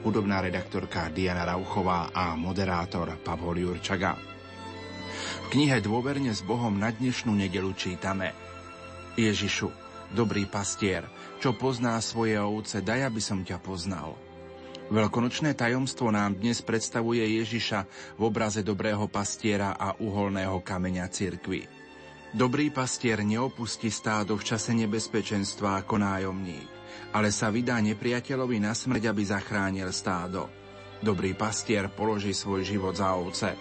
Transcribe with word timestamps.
hudobná 0.00 0.40
redaktorka 0.40 1.12
Diana 1.12 1.44
Rauchová 1.44 2.08
a 2.08 2.32
moderátor 2.40 3.20
Pavol 3.20 3.60
Jurčaga. 3.60 4.16
V 5.44 5.46
knihe 5.52 5.76
Dôverne 5.84 6.32
s 6.32 6.40
Bohom 6.40 6.72
na 6.72 6.88
dnešnú 6.88 7.36
nedelu 7.36 7.68
čítame 7.76 8.32
Ježišu, 9.20 9.68
dobrý 10.16 10.48
pastier, 10.48 11.04
čo 11.36 11.52
pozná 11.52 12.00
svoje 12.00 12.40
ovce, 12.40 12.80
daj, 12.80 13.12
aby 13.12 13.20
som 13.20 13.44
ťa 13.44 13.60
poznal. 13.60 14.16
Veľkonočné 14.88 15.52
tajomstvo 15.52 16.08
nám 16.08 16.40
dnes 16.40 16.64
predstavuje 16.64 17.20
Ježiša 17.20 17.84
v 18.16 18.22
obraze 18.24 18.64
dobrého 18.64 19.04
pastiera 19.12 19.76
a 19.76 19.92
uholného 20.00 20.64
kameňa 20.64 21.12
cirkvy. 21.12 21.68
Dobrý 22.32 22.72
pastier 22.72 23.20
neopustí 23.20 23.92
stádo 23.92 24.32
v 24.40 24.48
čase 24.48 24.72
nebezpečenstva 24.72 25.84
ako 25.84 26.00
nájomník 26.00 26.81
ale 27.12 27.28
sa 27.34 27.52
vydá 27.52 27.80
nepriateľovi 27.80 28.58
na 28.62 28.72
smrť, 28.72 29.02
aby 29.08 29.22
zachránil 29.22 29.88
stádo. 29.92 30.48
Dobrý 31.02 31.34
pastier 31.34 31.90
položí 31.90 32.30
svoj 32.30 32.62
život 32.62 32.94
za 32.94 33.12
ovce. 33.18 33.58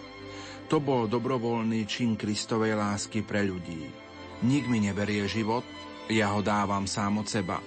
To 0.70 0.80
bol 0.80 1.10
dobrovoľný 1.10 1.84
čin 1.84 2.16
Kristovej 2.16 2.80
lásky 2.80 3.26
pre 3.28 3.44
ľudí. 3.44 3.92
Nik 4.48 4.66
mi 4.72 4.80
neberie 4.80 5.28
život, 5.28 5.68
ja 6.08 6.32
ho 6.32 6.40
dávam 6.40 6.88
sám 6.88 7.22
od 7.22 7.28
seba. 7.28 7.60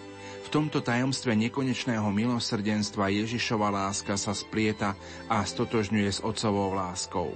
V 0.45 0.49
tomto 0.53 0.85
tajomstve 0.85 1.37
nekonečného 1.37 2.07
milosrdenstva 2.13 3.13
Ježišova 3.13 3.69
láska 3.73 4.15
sa 4.17 4.33
splieta 4.33 4.97
a 5.27 5.43
stotožňuje 5.43 6.11
s 6.11 6.21
otcovou 6.21 6.73
láskou. 6.77 7.33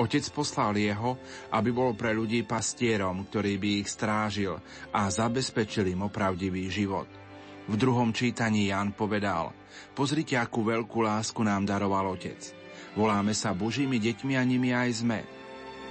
Otec 0.00 0.24
poslal 0.32 0.80
jeho, 0.80 1.20
aby 1.52 1.70
bol 1.74 1.92
pre 1.92 2.16
ľudí 2.16 2.40
pastierom, 2.46 3.28
ktorý 3.28 3.60
by 3.60 3.70
ich 3.84 3.88
strážil 3.92 4.56
a 4.94 5.10
zabezpečil 5.12 5.92
im 5.92 6.08
opravdivý 6.08 6.72
život. 6.72 7.10
V 7.68 7.74
druhom 7.76 8.14
čítaní 8.14 8.70
Jan 8.70 8.96
povedal, 8.96 9.52
pozrite, 9.92 10.38
akú 10.38 10.64
veľkú 10.64 11.04
lásku 11.04 11.40
nám 11.44 11.68
daroval 11.68 12.16
Otec. 12.16 12.56
Voláme 12.96 13.36
sa 13.36 13.52
Božími 13.52 14.00
deťmi 14.00 14.34
a 14.34 14.42
nimi 14.42 14.72
aj 14.72 14.90
sme. 15.04 15.20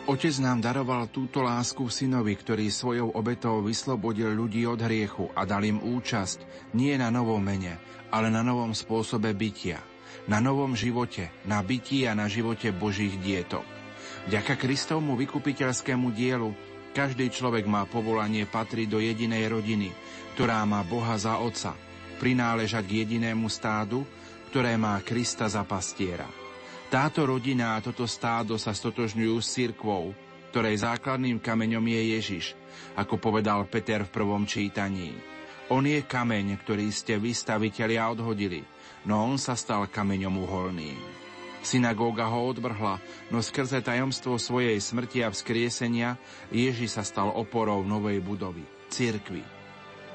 Otec 0.09 0.33
nám 0.41 0.65
daroval 0.65 1.05
túto 1.13 1.45
lásku 1.45 1.85
synovi, 1.91 2.33
ktorý 2.33 2.73
svojou 2.73 3.13
obetou 3.13 3.61
vyslobodil 3.61 4.33
ľudí 4.33 4.65
od 4.65 4.81
hriechu 4.81 5.29
a 5.37 5.45
dal 5.45 5.61
im 5.61 5.77
účasť 5.77 6.73
nie 6.73 6.97
na 6.97 7.13
novom 7.13 7.39
mene, 7.39 7.77
ale 8.09 8.33
na 8.33 8.41
novom 8.41 8.73
spôsobe 8.73 9.37
bytia, 9.37 9.77
na 10.25 10.41
novom 10.41 10.73
živote, 10.73 11.29
na 11.45 11.61
bytí 11.61 12.09
a 12.09 12.17
na 12.17 12.25
živote 12.25 12.73
Božích 12.73 13.21
dietok. 13.21 13.63
Vďaka 14.25 14.57
Kristovmu 14.57 15.13
vykupiteľskému 15.15 16.09
dielu 16.11 16.51
každý 16.99 17.31
človek 17.31 17.63
má 17.63 17.87
povolanie 17.87 18.43
patriť 18.43 18.91
do 18.91 18.99
jedinej 18.99 19.47
rodiny, 19.47 19.95
ktorá 20.35 20.67
má 20.67 20.83
Boha 20.83 21.15
za 21.15 21.39
Otca, 21.39 21.71
prináležať 22.19 22.83
k 22.83 22.95
jedinému 23.07 23.47
stádu, 23.47 24.03
ktoré 24.51 24.75
má 24.75 24.99
Krista 24.99 25.47
za 25.47 25.63
pastiera. 25.63 26.27
Táto 26.91 27.23
rodina 27.23 27.79
a 27.79 27.83
toto 27.85 28.03
stádo 28.03 28.59
sa 28.59 28.75
stotožňujú 28.75 29.35
s 29.39 29.47
cirkvou, 29.47 30.11
ktorej 30.51 30.83
základným 30.83 31.39
kameňom 31.39 31.87
je 31.87 32.01
Ježiš, 32.19 32.45
ako 32.99 33.15
povedal 33.15 33.63
Peter 33.71 34.03
v 34.03 34.11
prvom 34.19 34.43
čítaní. 34.43 35.15
On 35.71 35.87
je 35.87 36.03
kameň, 36.03 36.59
ktorý 36.67 36.91
ste 36.91 37.15
vystavitelia 37.15 38.11
odhodili, 38.11 38.67
no 39.07 39.23
on 39.23 39.39
sa 39.39 39.55
stal 39.55 39.87
kameňom 39.87 40.35
uholným. 40.35 41.18
Synagóga 41.59 42.31
ho 42.31 42.47
odvrhla, 42.47 43.03
no 43.29 43.43
skrze 43.43 43.83
tajomstvo 43.83 44.39
svojej 44.39 44.79
smrti 44.79 45.27
a 45.27 45.29
vzkriesenia 45.29 46.15
Ježiš 46.55 46.95
sa 46.95 47.03
stal 47.03 47.29
oporou 47.35 47.83
novej 47.83 48.23
budovy, 48.23 48.63
cirkvi. 48.87 49.43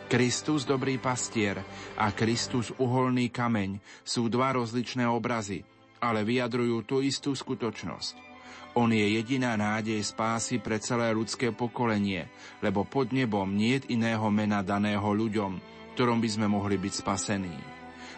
Kristus 0.09 0.69
dobrý 0.69 1.01
pastier 1.01 1.64
a 1.97 2.12
Kristus 2.12 2.73
uholný 2.77 3.33
kameň 3.33 3.81
sú 4.05 4.28
dva 4.28 4.53
rozličné 4.56 5.09
obrazy, 5.09 5.64
ale 6.01 6.25
vyjadrujú 6.25 6.84
tú 6.84 7.01
istú 7.01 7.33
skutočnosť. 7.33 8.36
On 8.75 8.91
je 8.91 9.06
jediná 9.17 9.55
nádej 9.55 10.03
spásy 10.03 10.58
pre 10.58 10.83
celé 10.83 11.14
ľudské 11.14 11.55
pokolenie, 11.55 12.27
lebo 12.58 12.83
pod 12.83 13.14
nebom 13.14 13.47
nie 13.47 13.79
iného 13.86 14.27
mena 14.35 14.67
daného 14.67 15.07
ľuďom, 15.14 15.63
ktorom 15.95 16.18
by 16.18 16.29
sme 16.29 16.47
mohli 16.51 16.74
byť 16.74 16.92
spasení. 17.07 17.73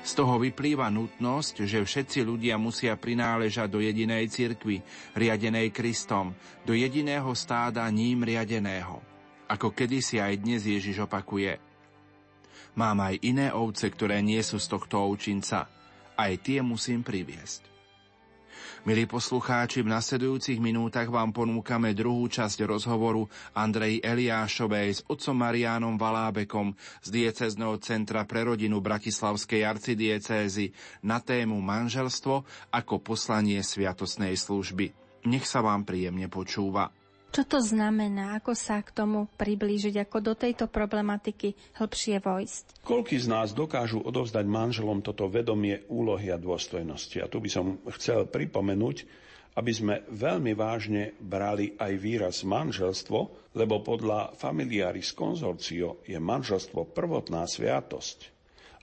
Z 0.07 0.15
toho 0.15 0.39
vyplýva 0.39 0.87
nutnosť, 0.87 1.67
že 1.67 1.83
všetci 1.83 2.23
ľudia 2.23 2.55
musia 2.55 2.95
prináležať 2.95 3.67
do 3.67 3.83
jedinej 3.83 4.31
cirkvi, 4.31 4.79
riadenej 5.19 5.75
Kristom, 5.75 6.31
do 6.63 6.79
jediného 6.79 7.35
stáda 7.35 7.83
ním 7.91 8.23
riadeného. 8.23 9.03
Ako 9.51 9.75
kedysi 9.75 10.23
aj 10.23 10.39
dnes 10.39 10.63
Ježiš 10.63 11.03
opakuje– 11.03 11.59
Mám 12.77 13.01
aj 13.01 13.25
iné 13.25 13.49
ovce, 13.57 13.89
ktoré 13.89 14.21
nie 14.21 14.45
sú 14.45 14.61
z 14.61 14.69
tohto 14.69 15.01
ovčinca. 15.01 15.65
Aj 16.13 16.33
tie 16.37 16.61
musím 16.61 17.01
priviesť. 17.01 17.76
Milí 18.87 19.03
poslucháči, 19.03 19.83
v 19.83 19.91
nasledujúcich 19.91 20.63
minútach 20.63 21.11
vám 21.11 21.35
ponúkame 21.35 21.91
druhú 21.91 22.31
časť 22.31 22.71
rozhovoru 22.71 23.27
Andrej 23.51 23.99
Eliášovej 23.99 24.89
s 24.95 25.01
otcom 25.11 25.43
Mariánom 25.43 25.99
Valábekom 25.99 26.71
z 27.03 27.09
diecezného 27.11 27.83
centra 27.83 28.23
pre 28.23 28.47
rodinu 28.47 28.79
Bratislavskej 28.79 29.67
arcidiecézy 29.67 30.71
na 31.03 31.19
tému 31.19 31.59
manželstvo 31.59 32.47
ako 32.71 33.03
poslanie 33.03 33.59
sviatosnej 33.59 34.39
služby. 34.39 34.95
Nech 35.27 35.51
sa 35.51 35.67
vám 35.67 35.83
príjemne 35.83 36.31
počúva. 36.31 36.95
Čo 37.37 37.45
to 37.45 37.61
znamená? 37.61 38.41
Ako 38.41 38.57
sa 38.57 38.81
k 38.81 38.97
tomu 38.97 39.29
priblížiť? 39.37 40.09
Ako 40.09 40.25
do 40.25 40.33
tejto 40.33 40.73
problematiky 40.73 41.53
hĺbšie 41.77 42.25
vojsť? 42.25 42.81
Koľký 42.81 43.21
z 43.21 43.29
nás 43.29 43.53
dokážu 43.53 44.01
odovzdať 44.01 44.49
manželom 44.49 45.05
toto 45.05 45.29
vedomie 45.29 45.85
úlohy 45.93 46.33
a 46.33 46.41
dôstojnosti? 46.41 47.21
A 47.21 47.29
tu 47.29 47.45
by 47.45 47.51
som 47.53 47.77
chcel 47.93 48.25
pripomenúť, 48.25 49.05
aby 49.53 49.69
sme 49.69 50.09
veľmi 50.09 50.57
vážne 50.57 51.13
brali 51.21 51.77
aj 51.77 51.93
výraz 52.01 52.41
manželstvo, 52.41 53.53
lebo 53.53 53.85
podľa 53.85 54.33
Familiaris 54.33 55.13
Consortio 55.13 56.01
je 56.09 56.17
manželstvo 56.17 56.89
prvotná 56.89 57.45
sviatosť. 57.45 58.33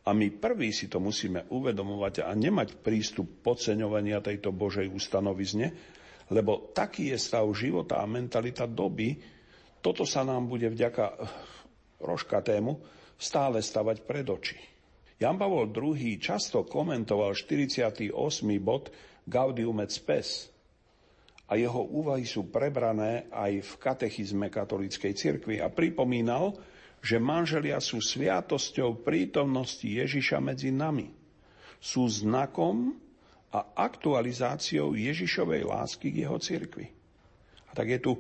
A 0.05 0.13
my 0.13 0.29
prvý 0.29 0.69
si 0.69 0.93
to 0.93 1.01
musíme 1.01 1.49
uvedomovať 1.49 2.21
a 2.21 2.29
nemať 2.37 2.85
prístup 2.85 3.41
podceňovania 3.41 4.21
tejto 4.21 4.53
Božej 4.53 4.93
ustanovizne, 4.93 5.73
lebo 6.31 6.71
taký 6.71 7.11
je 7.11 7.17
stav 7.19 7.43
života 7.51 7.99
a 7.99 8.05
mentalita 8.07 8.69
doby, 8.69 9.19
toto 9.83 10.07
sa 10.07 10.23
nám 10.23 10.47
bude 10.47 10.71
vďaka 10.71 11.05
eh, 11.11 11.15
rožkatému 11.99 12.71
stále 13.19 13.59
stavať 13.59 14.07
pred 14.07 14.27
oči. 14.27 14.59
Jan 15.19 15.39
Pavol 15.39 15.71
II 15.71 16.19
často 16.19 16.67
komentoval 16.67 17.35
48. 17.35 18.11
bod 18.59 18.91
Gaudium 19.23 19.79
et 19.79 19.91
Spes 19.91 20.51
a 21.47 21.55
jeho 21.55 21.85
úvahy 21.85 22.27
sú 22.27 22.49
prebrané 22.49 23.29
aj 23.29 23.61
v 23.61 23.71
katechizme 23.79 24.47
katolíckej 24.51 25.13
cirkvi 25.15 25.61
a 25.61 25.71
pripomínal, 25.71 26.55
že 27.03 27.19
manželia 27.19 27.83
sú 27.83 27.99
sviatosťou 27.99 29.03
prítomnosti 29.03 29.83
Ježiša 29.83 30.39
medzi 30.39 30.71
nami. 30.71 31.11
Sú 31.83 32.07
znakom 32.07 32.95
a 33.53 33.59
aktualizáciou 33.85 34.97
Ježišovej 34.97 35.69
lásky 35.69 36.09
k 36.09 36.25
jeho 36.25 36.41
cirkvi. 36.41 36.89
A 37.69 37.77
tak 37.77 37.85
je 37.93 38.01
tu 38.01 38.17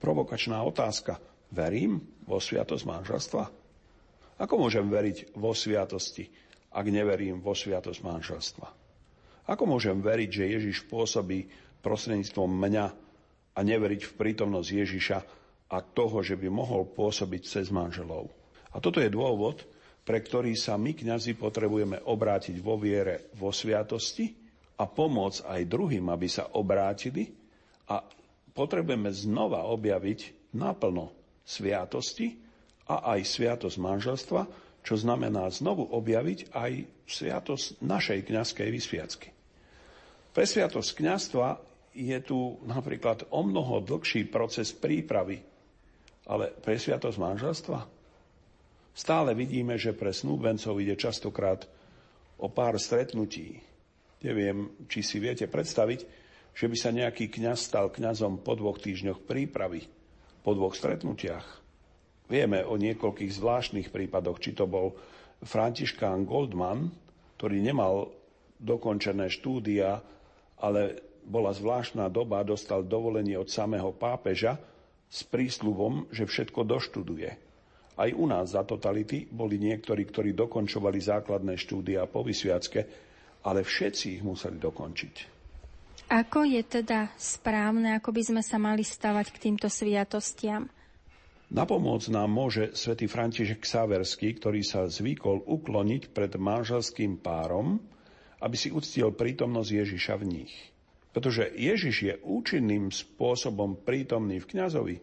provokačná 0.00 0.56
otázka. 0.64 1.20
Verím 1.52 2.00
vo 2.24 2.40
sviatosť 2.40 2.84
manželstva? 2.88 3.44
Ako 4.40 4.54
môžem 4.56 4.88
veriť 4.88 5.36
vo 5.36 5.52
sviatosti, 5.52 6.24
ak 6.72 6.86
neverím 6.88 7.44
vo 7.44 7.52
sviatosť 7.52 8.00
manželstva? 8.00 8.68
Ako 9.52 9.68
môžem 9.68 10.00
veriť, 10.00 10.30
že 10.32 10.52
Ježiš 10.56 10.88
pôsobí 10.88 11.44
prostredníctvom 11.84 12.48
mňa 12.48 12.86
a 13.52 13.60
neveriť 13.60 14.02
v 14.08 14.16
prítomnosť 14.16 14.68
Ježiša 14.70 15.18
a 15.68 15.78
toho, 15.84 16.24
že 16.24 16.40
by 16.40 16.48
mohol 16.48 16.88
pôsobiť 16.88 17.42
cez 17.44 17.68
manželov? 17.68 18.32
A 18.72 18.80
toto 18.80 19.02
je 19.02 19.12
dôvod, 19.12 19.60
pre 20.06 20.22
ktorý 20.22 20.56
sa 20.56 20.80
my, 20.80 20.96
kňazi, 20.96 21.36
potrebujeme 21.36 22.00
obrátiť 22.06 22.56
vo 22.62 22.80
viere 22.80 23.28
vo 23.36 23.52
sviatosti 23.52 24.39
a 24.80 24.88
pomôcť 24.88 25.44
aj 25.44 25.68
druhým, 25.68 26.08
aby 26.08 26.24
sa 26.24 26.48
obrátili 26.56 27.28
a 27.92 28.00
potrebujeme 28.56 29.12
znova 29.12 29.68
objaviť 29.68 30.50
naplno 30.56 31.12
sviatosti 31.44 32.40
a 32.88 33.12
aj 33.12 33.20
sviatosť 33.28 33.76
manželstva, 33.76 34.40
čo 34.80 34.94
znamená 34.96 35.44
znovu 35.52 35.84
objaviť 35.84 36.56
aj 36.56 36.72
sviatosť 37.04 37.84
našej 37.84 38.20
kňazskej 38.32 38.68
vysviacky. 38.72 39.28
Pre 40.32 40.44
sviatosť 40.48 40.90
kňazstva 40.96 41.48
je 41.92 42.18
tu 42.24 42.56
napríklad 42.64 43.28
o 43.28 43.44
mnoho 43.44 43.84
dlhší 43.84 44.32
proces 44.32 44.72
prípravy, 44.72 45.42
ale 46.24 46.54
pre 46.56 46.80
sviatosť 46.80 47.18
manželstva 47.20 47.78
stále 48.96 49.36
vidíme, 49.36 49.76
že 49.76 49.92
pre 49.92 50.14
snúbencov 50.14 50.80
ide 50.80 50.96
častokrát 50.96 51.68
o 52.40 52.48
pár 52.48 52.80
stretnutí, 52.80 53.69
Neviem, 54.20 54.84
či 54.84 55.00
si 55.00 55.16
viete 55.16 55.48
predstaviť, 55.48 56.00
že 56.52 56.66
by 56.68 56.76
sa 56.76 56.90
nejaký 56.92 57.32
kňaz 57.32 57.72
stal 57.72 57.88
kňazom 57.88 58.44
po 58.44 58.52
dvoch 58.52 58.76
týždňoch 58.76 59.24
prípravy, 59.24 59.88
po 60.44 60.52
dvoch 60.52 60.76
stretnutiach. 60.76 61.46
Vieme 62.28 62.62
o 62.62 62.76
niekoľkých 62.76 63.32
zvláštnych 63.32 63.88
prípadoch, 63.88 64.38
či 64.38 64.54
to 64.54 64.68
bol 64.68 64.94
Františkán 65.40 66.28
Goldman, 66.28 66.92
ktorý 67.40 67.64
nemal 67.64 68.12
dokončené 68.60 69.32
štúdia, 69.32 70.04
ale 70.60 71.00
bola 71.24 71.56
zvláštna 71.56 72.12
doba, 72.12 72.44
dostal 72.44 72.84
dovolenie 72.84 73.40
od 73.40 73.48
samého 73.48 73.96
pápeža 73.96 74.60
s 75.08 75.24
prísľubom, 75.24 76.12
že 76.12 76.28
všetko 76.28 76.60
doštuduje. 76.68 77.30
Aj 77.96 78.10
u 78.12 78.24
nás 78.28 78.52
za 78.52 78.62
totality 78.68 79.28
boli 79.28 79.56
niektorí, 79.56 80.04
ktorí 80.06 80.36
dokončovali 80.36 81.00
základné 81.00 81.56
štúdia 81.56 82.04
po 82.04 82.20
vysviacke, 82.20 83.09
ale 83.44 83.64
všetci 83.64 84.20
ich 84.20 84.22
museli 84.24 84.60
dokončiť. 84.60 85.14
Ako 86.10 86.42
je 86.42 86.62
teda 86.66 87.14
správne, 87.14 87.94
ako 87.94 88.10
by 88.10 88.22
sme 88.26 88.42
sa 88.42 88.58
mali 88.58 88.82
stavať 88.82 89.30
k 89.30 89.40
týmto 89.46 89.70
sviatostiam? 89.70 90.66
Na 91.50 91.66
pomoc 91.66 92.06
nám 92.10 92.30
môže 92.30 92.74
svätý 92.78 93.10
František 93.10 93.62
Saverský, 93.62 94.38
ktorý 94.38 94.62
sa 94.62 94.86
zvykol 94.86 95.46
ukloniť 95.46 96.14
pred 96.14 96.34
manželským 96.34 97.18
párom, 97.18 97.82
aby 98.42 98.56
si 98.58 98.70
uctil 98.70 99.14
prítomnosť 99.14 99.70
Ježiša 99.70 100.14
v 100.18 100.24
nich. 100.26 100.54
Pretože 101.10 101.50
Ježiš 101.50 101.96
je 102.06 102.14
účinným 102.22 102.94
spôsobom 102.94 103.82
prítomný 103.82 104.38
v 104.38 104.46
kňazovi, 104.46 104.96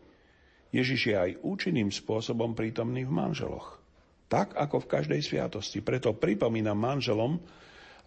Ježiš 0.71 1.01
je 1.07 1.15
aj 1.15 1.31
účinným 1.43 1.91
spôsobom 1.91 2.51
prítomný 2.51 3.07
v 3.07 3.15
manželoch. 3.15 3.79
Tak 4.27 4.59
ako 4.59 4.83
v 4.83 4.91
každej 4.91 5.21
sviatosti. 5.23 5.79
Preto 5.79 6.11
pripomínam 6.11 6.75
manželom, 6.75 7.39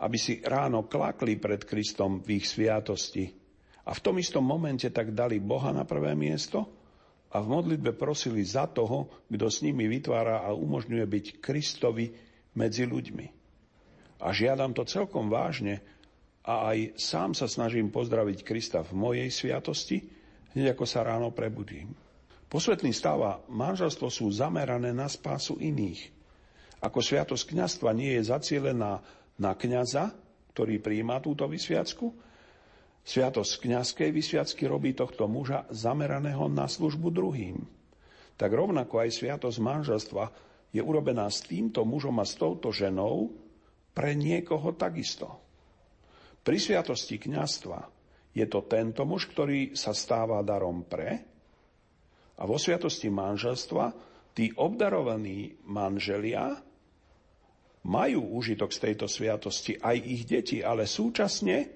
aby 0.00 0.16
si 0.16 0.40
ráno 0.40 0.88
klakli 0.88 1.36
pred 1.36 1.68
Kristom 1.68 2.24
v 2.24 2.40
ich 2.40 2.48
sviatosti. 2.48 3.28
A 3.84 3.92
v 3.92 4.00
tom 4.00 4.16
istom 4.16 4.44
momente 4.44 4.88
tak 4.88 5.12
dali 5.12 5.36
Boha 5.36 5.72
na 5.76 5.84
prvé 5.84 6.16
miesto 6.16 6.68
a 7.30 7.38
v 7.38 7.46
modlitbe 7.46 7.94
prosili 7.94 8.42
za 8.42 8.66
toho, 8.66 9.24
kto 9.28 9.46
s 9.46 9.60
nimi 9.60 9.86
vytvára 9.86 10.42
a 10.42 10.56
umožňuje 10.56 11.04
byť 11.04 11.26
Kristovi 11.38 12.10
medzi 12.56 12.88
ľuďmi. 12.88 13.26
A 14.20 14.32
žiadam 14.32 14.76
to 14.76 14.84
celkom 14.84 15.32
vážne, 15.32 15.80
a 16.40 16.72
aj 16.72 16.96
sám 16.96 17.36
sa 17.36 17.44
snažím 17.44 17.92
pozdraviť 17.92 18.38
Krista 18.42 18.80
v 18.80 18.96
mojej 18.96 19.28
sviatosti, 19.28 20.08
hneď 20.56 20.72
ako 20.72 20.84
sa 20.88 21.04
ráno 21.04 21.30
prebudím. 21.30 21.92
Posvetný 22.50 22.90
stav 22.90 23.18
a 23.22 23.38
manželstvo 23.46 24.10
sú 24.10 24.26
zamerané 24.32 24.90
na 24.90 25.06
spásu 25.06 25.60
iných. 25.60 26.10
Ako 26.80 27.04
sviatosť 27.04 27.54
kňastva 27.54 27.92
nie 27.92 28.16
je 28.18 28.32
zacielená 28.32 29.04
na 29.40 29.56
kňaza, 29.56 30.12
ktorý 30.52 30.78
prijíma 30.78 31.24
túto 31.24 31.48
vysviacku, 31.48 32.12
sviatosť 33.00 33.52
kňazskej 33.64 34.10
vysviacky 34.12 34.68
robí 34.68 34.92
tohto 34.92 35.24
muža 35.24 35.64
zameraného 35.72 36.46
na 36.52 36.68
službu 36.68 37.08
druhým. 37.08 37.56
Tak 38.36 38.52
rovnako 38.52 39.00
aj 39.00 39.10
sviatosť 39.16 39.58
manželstva 39.58 40.24
je 40.70 40.80
urobená 40.84 41.26
s 41.32 41.42
týmto 41.48 41.82
mužom 41.88 42.20
a 42.20 42.24
s 42.28 42.36
touto 42.36 42.70
ženou 42.70 43.32
pre 43.96 44.12
niekoho 44.14 44.76
takisto. 44.76 45.40
Pri 46.40 46.56
sviatosti 46.56 47.20
kňastva 47.20 47.80
je 48.36 48.46
to 48.46 48.64
tento 48.68 49.02
muž, 49.02 49.28
ktorý 49.28 49.74
sa 49.74 49.90
stáva 49.90 50.40
darom 50.46 50.86
pre 50.86 51.10
a 52.40 52.42
vo 52.48 52.56
sviatosti 52.56 53.12
manželstva 53.12 53.84
tí 54.32 54.48
obdarovaní 54.56 55.52
manželia 55.68 56.69
majú 57.86 58.36
užitok 58.36 58.70
z 58.72 58.78
tejto 58.90 59.06
sviatosti 59.08 59.80
aj 59.80 59.96
ich 60.04 60.22
deti, 60.28 60.60
ale 60.60 60.84
súčasne 60.84 61.68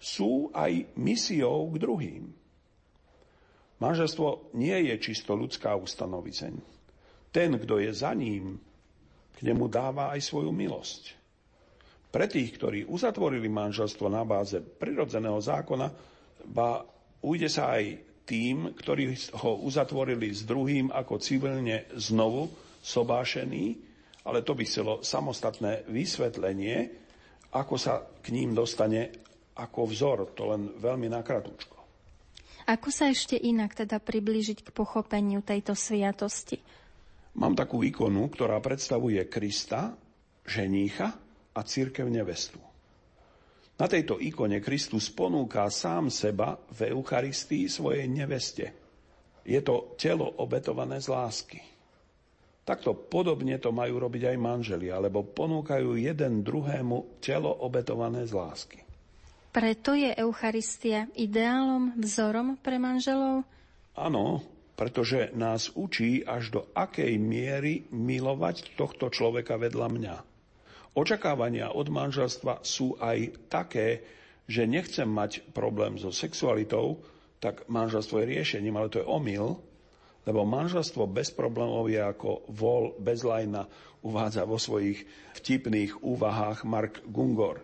sú 0.00 0.48
aj 0.50 0.96
misiou 0.96 1.68
k 1.70 1.76
druhým. 1.76 2.24
Manželstvo 3.82 4.54
nie 4.54 4.90
je 4.90 4.94
čisto 5.02 5.34
ľudská 5.34 5.74
ustanovizeň. 5.74 6.54
Ten, 7.34 7.50
kto 7.58 7.82
je 7.82 7.90
za 7.90 8.14
ním, 8.14 8.56
k 9.34 9.38
nemu 9.42 9.66
dáva 9.66 10.14
aj 10.14 10.22
svoju 10.22 10.54
milosť. 10.54 11.18
Pre 12.12 12.26
tých, 12.28 12.52
ktorí 12.60 12.84
uzatvorili 12.86 13.48
manželstvo 13.48 14.06
na 14.06 14.22
báze 14.22 14.60
prirodzeného 14.60 15.40
zákona, 15.40 15.88
ba 16.46 16.84
ujde 17.24 17.48
sa 17.48 17.72
aj 17.74 17.84
tým, 18.28 18.76
ktorí 18.76 19.16
ho 19.42 19.64
uzatvorili 19.64 20.30
s 20.30 20.44
druhým 20.46 20.92
ako 20.92 21.18
civilne 21.18 21.88
znovu 21.96 22.52
sobášený, 22.84 23.91
ale 24.22 24.46
to 24.46 24.52
by 24.54 24.64
chcelo 24.66 25.02
samostatné 25.02 25.86
vysvetlenie, 25.90 26.90
ako 27.52 27.74
sa 27.76 28.02
k 28.22 28.32
ním 28.32 28.56
dostane 28.56 29.12
ako 29.58 29.88
vzor, 29.88 30.18
to 30.32 30.48
len 30.48 30.72
veľmi 30.80 31.12
nakratučko. 31.12 31.76
Ako 32.62 32.88
sa 32.94 33.10
ešte 33.10 33.34
inak 33.34 33.74
teda 33.74 33.98
priblížiť 33.98 34.70
k 34.70 34.70
pochopeniu 34.70 35.42
tejto 35.42 35.74
sviatosti? 35.74 36.62
Mám 37.36 37.58
takú 37.58 37.82
ikonu, 37.82 38.30
ktorá 38.30 38.62
predstavuje 38.62 39.18
Krista, 39.26 39.92
ženícha, 40.46 41.22
a 41.52 41.60
církev 41.60 42.08
nevestu. 42.08 42.56
Na 43.76 43.88
tejto 43.88 44.20
ikone 44.20 44.60
Kristus 44.62 45.12
ponúka 45.12 45.68
sám 45.68 46.08
seba 46.12 46.56
v 46.72 46.92
Eucharistii 46.92 47.68
svojej 47.68 48.06
neveste. 48.08 48.72
Je 49.42 49.58
to 49.60 49.98
telo 49.98 50.28
obetované 50.38 51.02
z 51.02 51.08
lásky. 51.10 51.60
Takto 52.62 52.94
podobne 52.94 53.58
to 53.58 53.74
majú 53.74 53.98
robiť 53.98 54.34
aj 54.34 54.36
manželi, 54.38 54.86
alebo 54.86 55.26
ponúkajú 55.26 55.98
jeden 55.98 56.46
druhému 56.46 57.18
telo 57.18 57.50
obetované 57.50 58.22
z 58.22 58.38
lásky. 58.38 58.78
Preto 59.52 59.92
je 59.98 60.14
Eucharistia 60.14 61.10
ideálom, 61.18 61.92
vzorom 61.98 62.56
pre 62.62 62.78
manželov? 62.78 63.44
Áno, 63.98 64.40
pretože 64.78 65.34
nás 65.36 65.74
učí 65.74 66.24
až 66.24 66.54
do 66.54 66.60
akej 66.72 67.18
miery 67.20 67.84
milovať 67.92 68.78
tohto 68.78 69.12
človeka 69.12 69.60
vedľa 69.60 69.88
mňa. 69.92 70.16
Očakávania 70.96 71.72
od 71.74 71.88
manželstva 71.90 72.64
sú 72.64 72.96
aj 72.96 73.48
také, 73.52 74.06
že 74.46 74.70
nechcem 74.70 75.08
mať 75.08 75.44
problém 75.52 75.96
so 75.96 76.14
sexualitou, 76.14 77.00
tak 77.42 77.66
manželstvo 77.66 78.22
je 78.22 78.30
riešením, 78.38 78.76
ale 78.78 78.88
to 78.88 79.00
je 79.02 79.08
omyl, 79.08 79.60
lebo 80.22 80.46
manželstvo 80.46 81.10
bez 81.10 81.34
problémov 81.34 81.90
je 81.90 81.98
ako 81.98 82.46
vol 82.54 82.94
bez 82.98 83.26
lajna, 83.26 83.66
uvádza 84.02 84.42
vo 84.46 84.58
svojich 84.58 85.02
vtipných 85.38 86.02
úvahách 86.02 86.66
Mark 86.66 87.02
Gungor. 87.06 87.62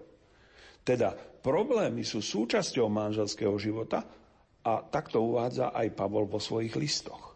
Teda 0.82 1.14
problémy 1.42 2.06
sú 2.06 2.22
súčasťou 2.22 2.86
manželského 2.86 3.54
života 3.58 4.06
a 4.62 4.72
takto 4.82 5.22
uvádza 5.22 5.74
aj 5.74 5.94
Pavol 5.94 6.26
vo 6.26 6.38
svojich 6.38 6.74
listoch. 6.78 7.34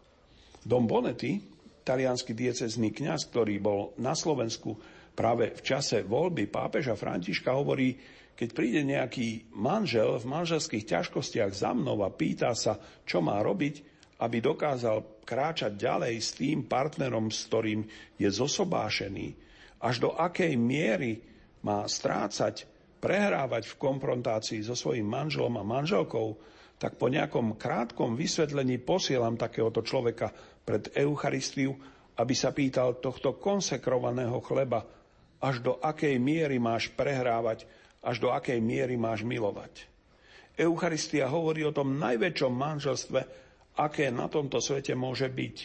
Dom 0.63 0.87
Bonetti, 0.87 1.39
talianský 1.83 2.31
diecezný 2.31 2.95
kňaz, 2.95 3.27
ktorý 3.27 3.59
bol 3.59 3.91
na 3.99 4.15
Slovensku 4.15 4.79
práve 5.13 5.51
v 5.53 5.61
čase 5.61 6.01
voľby 6.07 6.47
pápeža 6.47 6.95
Františka 6.95 7.51
hovorí, 7.53 7.95
keď 8.33 8.49
príde 8.49 8.81
nejaký 8.81 9.53
manžel 9.53 10.17
v 10.17 10.25
manželských 10.25 10.89
ťažkostiach 10.89 11.53
za 11.53 11.71
mnou 11.75 12.01
a 12.01 12.09
pýta 12.09 12.55
sa, 12.57 12.81
čo 13.05 13.21
má 13.21 13.37
robiť, 13.45 13.92
aby 14.23 14.39
dokázal 14.39 15.27
kráčať 15.27 15.75
ďalej 15.75 16.15
s 16.23 16.39
tým 16.39 16.63
partnerom, 16.63 17.27
s 17.27 17.51
ktorým 17.51 17.83
je 18.15 18.29
zosobášený, 18.31 19.35
až 19.83 19.99
do 19.99 20.15
akej 20.15 20.55
miery 20.55 21.19
má 21.59 21.83
strácať, 21.83 22.63
prehrávať 23.03 23.67
v 23.67 23.79
konfrontácii 23.83 24.63
so 24.63 24.79
svojím 24.79 25.11
manželom 25.11 25.59
a 25.59 25.67
manželkou, 25.67 26.39
tak 26.79 26.95
po 26.95 27.11
nejakom 27.11 27.59
krátkom 27.59 28.15
vysvetlení 28.15 28.79
posielam 28.79 29.35
takéhoto 29.35 29.83
človeka 29.83 30.31
pred 30.63 30.87
Eucharistiu, 30.95 31.75
aby 32.15 32.31
sa 32.31 32.55
pýtal 32.55 33.03
tohto 33.03 33.35
konsekrovaného 33.35 34.39
chleba, 34.39 34.87
až 35.43 35.59
do 35.59 35.75
akej 35.83 36.15
miery 36.15 36.63
máš 36.63 36.87
prehrávať, 36.95 37.67
až 37.99 38.23
do 38.23 38.31
akej 38.31 38.63
miery 38.63 38.95
máš 38.95 39.27
milovať. 39.27 39.91
Eucharistia 40.55 41.27
hovorí 41.27 41.67
o 41.67 41.75
tom 41.75 41.99
najväčšom 41.99 42.53
manželstve, 42.55 43.42
aké 43.77 44.13
na 44.13 44.29
tomto 44.29 44.61
svete 44.61 44.93
môže 44.93 45.29
byť. 45.29 45.57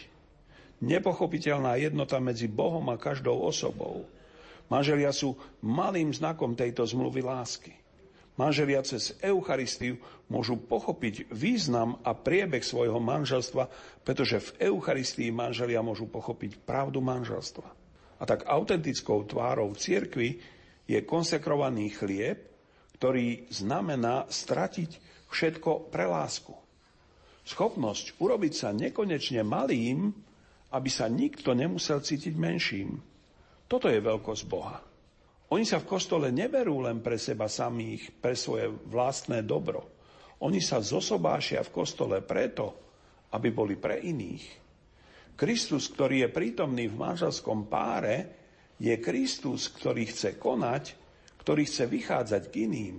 Nepochopiteľná 0.78 1.74
jednota 1.76 2.22
medzi 2.22 2.46
Bohom 2.46 2.86
a 2.88 2.96
každou 3.00 3.42
osobou. 3.42 4.06
Manželia 4.68 5.10
sú 5.10 5.34
malým 5.64 6.12
znakom 6.12 6.54
tejto 6.54 6.84
zmluvy 6.84 7.24
lásky. 7.24 7.72
Manželia 8.38 8.86
cez 8.86 9.18
Eucharistiu 9.18 9.98
môžu 10.30 10.54
pochopiť 10.54 11.26
význam 11.34 11.98
a 12.06 12.14
priebeh 12.14 12.62
svojho 12.62 13.02
manželstva, 13.02 13.66
pretože 14.06 14.38
v 14.38 14.70
Eucharistii 14.70 15.34
manželia 15.34 15.82
môžu 15.82 16.06
pochopiť 16.06 16.62
pravdu 16.62 17.02
manželstva. 17.02 17.66
A 18.18 18.22
tak 18.22 18.46
autentickou 18.46 19.26
tvárou 19.26 19.74
cirkvi 19.74 20.38
je 20.86 21.02
konsekrovaný 21.02 21.90
chlieb, 21.90 22.46
ktorý 22.94 23.50
znamená 23.50 24.30
stratiť 24.30 24.90
všetko 25.26 25.90
pre 25.90 26.06
lásku. 26.06 26.67
Schopnosť 27.48 28.20
urobiť 28.20 28.52
sa 28.52 28.76
nekonečne 28.76 29.40
malým, 29.40 30.12
aby 30.76 30.90
sa 30.92 31.08
nikto 31.08 31.56
nemusel 31.56 32.04
cítiť 32.04 32.36
menším. 32.36 33.00
Toto 33.64 33.88
je 33.88 34.04
veľkosť 34.04 34.44
Boha. 34.44 34.76
Oni 35.48 35.64
sa 35.64 35.80
v 35.80 35.88
kostole 35.88 36.28
neberú 36.28 36.84
len 36.84 37.00
pre 37.00 37.16
seba 37.16 37.48
samých, 37.48 38.20
pre 38.20 38.36
svoje 38.36 38.68
vlastné 38.68 39.48
dobro. 39.48 39.96
Oni 40.44 40.60
sa 40.60 40.84
zosobášia 40.84 41.64
v 41.64 41.72
kostole 41.72 42.20
preto, 42.20 42.76
aby 43.32 43.48
boli 43.48 43.80
pre 43.80 43.96
iných. 44.04 44.44
Kristus, 45.32 45.88
ktorý 45.88 46.28
je 46.28 46.34
prítomný 46.34 46.84
v 46.92 47.00
manželskom 47.00 47.64
páre, 47.64 48.28
je 48.76 48.92
Kristus, 49.00 49.72
ktorý 49.72 50.04
chce 50.04 50.36
konať, 50.36 50.84
ktorý 51.40 51.64
chce 51.64 51.84
vychádzať 51.88 52.42
k 52.52 52.68
iným. 52.68 52.96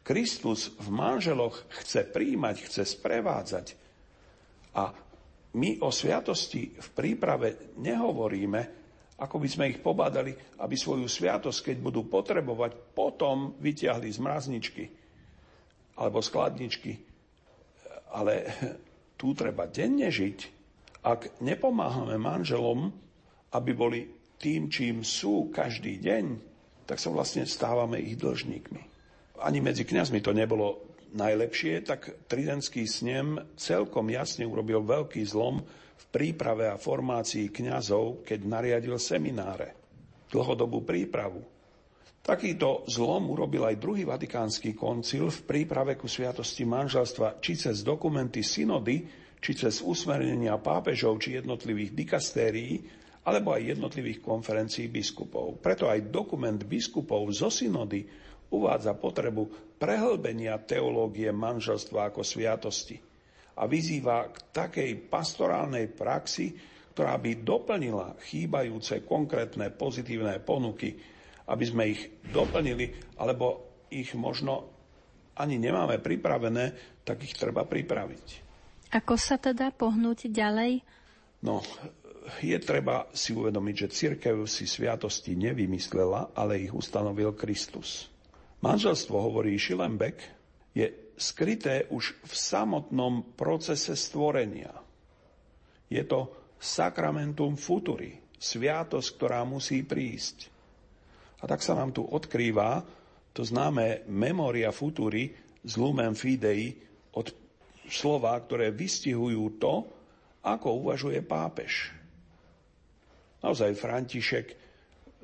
Kristus 0.00 0.72
v 0.80 0.88
manželoch 0.88 1.68
chce 1.82 2.08
príjmať, 2.08 2.56
chce 2.66 2.82
sprevádzať. 2.88 3.66
A 4.76 4.94
my 5.54 5.82
o 5.82 5.90
sviatosti 5.90 6.72
v 6.72 6.88
príprave 6.94 7.74
nehovoríme, 7.76 8.60
ako 9.20 9.36
by 9.36 9.48
sme 9.50 9.68
ich 9.68 9.84
pobádali, 9.84 10.32
aby 10.64 10.74
svoju 10.78 11.04
sviatosť, 11.04 11.72
keď 11.72 11.76
budú 11.84 12.08
potrebovať, 12.08 12.96
potom 12.96 13.52
vyťahli 13.60 14.08
z 14.08 14.18
mrazničky 14.18 14.84
alebo 16.00 16.24
skladničky. 16.24 16.96
Ale 18.16 18.48
tu 19.20 19.36
treba 19.36 19.68
denne 19.68 20.08
žiť. 20.08 20.38
Ak 21.04 21.40
nepomáhame 21.44 22.16
manželom, 22.16 22.88
aby 23.52 23.70
boli 23.76 24.00
tým, 24.40 24.72
čím 24.72 25.04
sú 25.04 25.52
každý 25.52 26.00
deň, 26.00 26.24
tak 26.88 26.96
sa 26.96 27.12
vlastne 27.12 27.44
stávame 27.44 28.00
ich 28.00 28.16
dlžníkmi. 28.16 28.89
Ani 29.40 29.64
medzi 29.64 29.88
kňazmi 29.88 30.20
to 30.20 30.36
nebolo 30.36 30.84
najlepšie, 31.16 31.82
tak 31.82 32.28
Tridentský 32.30 32.86
snem 32.86 33.40
celkom 33.56 34.06
jasne 34.12 34.46
urobil 34.46 34.84
veľký 34.84 35.24
zlom 35.26 35.64
v 36.00 36.04
príprave 36.12 36.70
a 36.70 36.78
formácii 36.78 37.50
kňazov, 37.50 38.22
keď 38.22 38.38
nariadil 38.46 38.96
semináre, 39.00 39.74
dlhodobú 40.30 40.86
prípravu. 40.86 41.42
Takýto 42.20 42.84
zlom 42.84 43.32
urobil 43.32 43.64
aj 43.64 43.80
druhý 43.80 44.04
vatikánsky 44.04 44.76
koncil 44.76 45.32
v 45.32 45.40
príprave 45.48 45.96
ku 45.96 46.04
sviatosti 46.04 46.68
manželstva, 46.68 47.40
či 47.40 47.56
cez 47.56 47.80
dokumenty 47.80 48.44
synody, 48.44 49.08
či 49.40 49.56
cez 49.56 49.80
usmernenia 49.80 50.60
pápežov 50.60 51.16
či 51.16 51.40
jednotlivých 51.40 51.96
dikastérií, 51.96 53.00
alebo 53.24 53.56
aj 53.56 53.76
jednotlivých 53.76 54.20
konferencií 54.20 54.92
biskupov. 54.92 55.60
Preto 55.64 55.88
aj 55.88 56.12
dokument 56.12 56.60
biskupov 56.60 57.24
zo 57.32 57.48
synody 57.48 58.04
uvádza 58.50 58.98
potrebu 58.98 59.74
prehlbenia 59.78 60.58
teológie 60.62 61.30
manželstva 61.30 62.10
ako 62.10 62.26
sviatosti 62.26 62.98
a 63.56 63.66
vyzýva 63.66 64.30
k 64.30 64.36
takej 64.52 64.90
pastorálnej 65.10 65.90
praxi, 65.90 66.52
ktorá 66.92 67.16
by 67.16 67.40
doplnila 67.40 68.18
chýbajúce 68.20 69.06
konkrétne 69.06 69.70
pozitívne 69.72 70.42
ponuky 70.42 70.98
aby 71.50 71.64
sme 71.66 71.82
ich 71.90 72.00
doplnili, 72.30 73.18
alebo 73.18 73.66
ich 73.90 74.14
možno 74.14 74.70
ani 75.34 75.58
nemáme 75.58 75.98
pripravené, 75.98 76.78
tak 77.02 77.26
ich 77.26 77.34
treba 77.34 77.66
pripraviť. 77.66 78.26
Ako 78.94 79.18
sa 79.18 79.38
teda 79.38 79.74
pohnúť 79.74 80.30
ďalej? 80.30 80.82
No, 81.42 81.62
je 82.38 82.54
treba 82.62 83.10
si 83.10 83.34
uvedomiť, 83.34 83.74
že 83.86 83.94
církev 83.94 84.46
si 84.46 84.66
sviatosti 84.66 85.34
nevymyslela, 85.34 86.36
ale 86.38 86.62
ich 86.62 86.72
ustanovil 86.74 87.34
Kristus. 87.34 88.09
Manželstvo, 88.60 89.16
hovorí 89.16 89.56
Schillenbeck, 89.56 90.20
je 90.76 91.14
skryté 91.16 91.88
už 91.88 92.16
v 92.24 92.32
samotnom 92.32 93.36
procese 93.36 93.96
stvorenia. 93.96 94.72
Je 95.88 96.04
to 96.06 96.52
sacramentum 96.60 97.56
futuri, 97.56 98.20
sviatosť, 98.36 99.08
ktorá 99.16 99.42
musí 99.48 99.82
prísť. 99.82 100.52
A 101.40 101.48
tak 101.48 101.64
sa 101.64 101.72
nám 101.72 101.96
tu 101.96 102.04
odkrýva 102.04 102.84
to 103.30 103.46
známe 103.46 104.10
memoria 104.10 104.74
futuri 104.74 105.30
z 105.62 105.72
Lumen 105.78 106.18
Fidei 106.18 106.74
od 107.14 107.30
slova, 107.86 108.34
ktoré 108.42 108.74
vystihujú 108.74 109.44
to, 109.62 109.74
ako 110.42 110.82
uvažuje 110.86 111.22
pápež. 111.22 111.94
Naozaj 113.40 113.78
František 113.78 114.46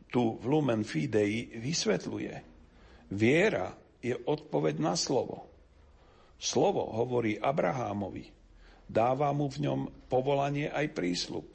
tu 0.08 0.38
v 0.38 0.44
Lumen 0.46 0.86
Fidei 0.86 1.50
vysvetľuje. 1.58 2.55
Viera 3.12 3.75
je 4.02 4.14
odpoveď 4.14 4.82
na 4.82 4.94
slovo. 4.98 5.46
Slovo 6.36 6.90
hovorí 6.94 7.38
Abrahámovi. 7.38 8.28
Dáva 8.86 9.34
mu 9.34 9.50
v 9.50 9.66
ňom 9.66 9.80
povolanie 10.06 10.70
aj 10.70 10.94
prísľub. 10.94 11.46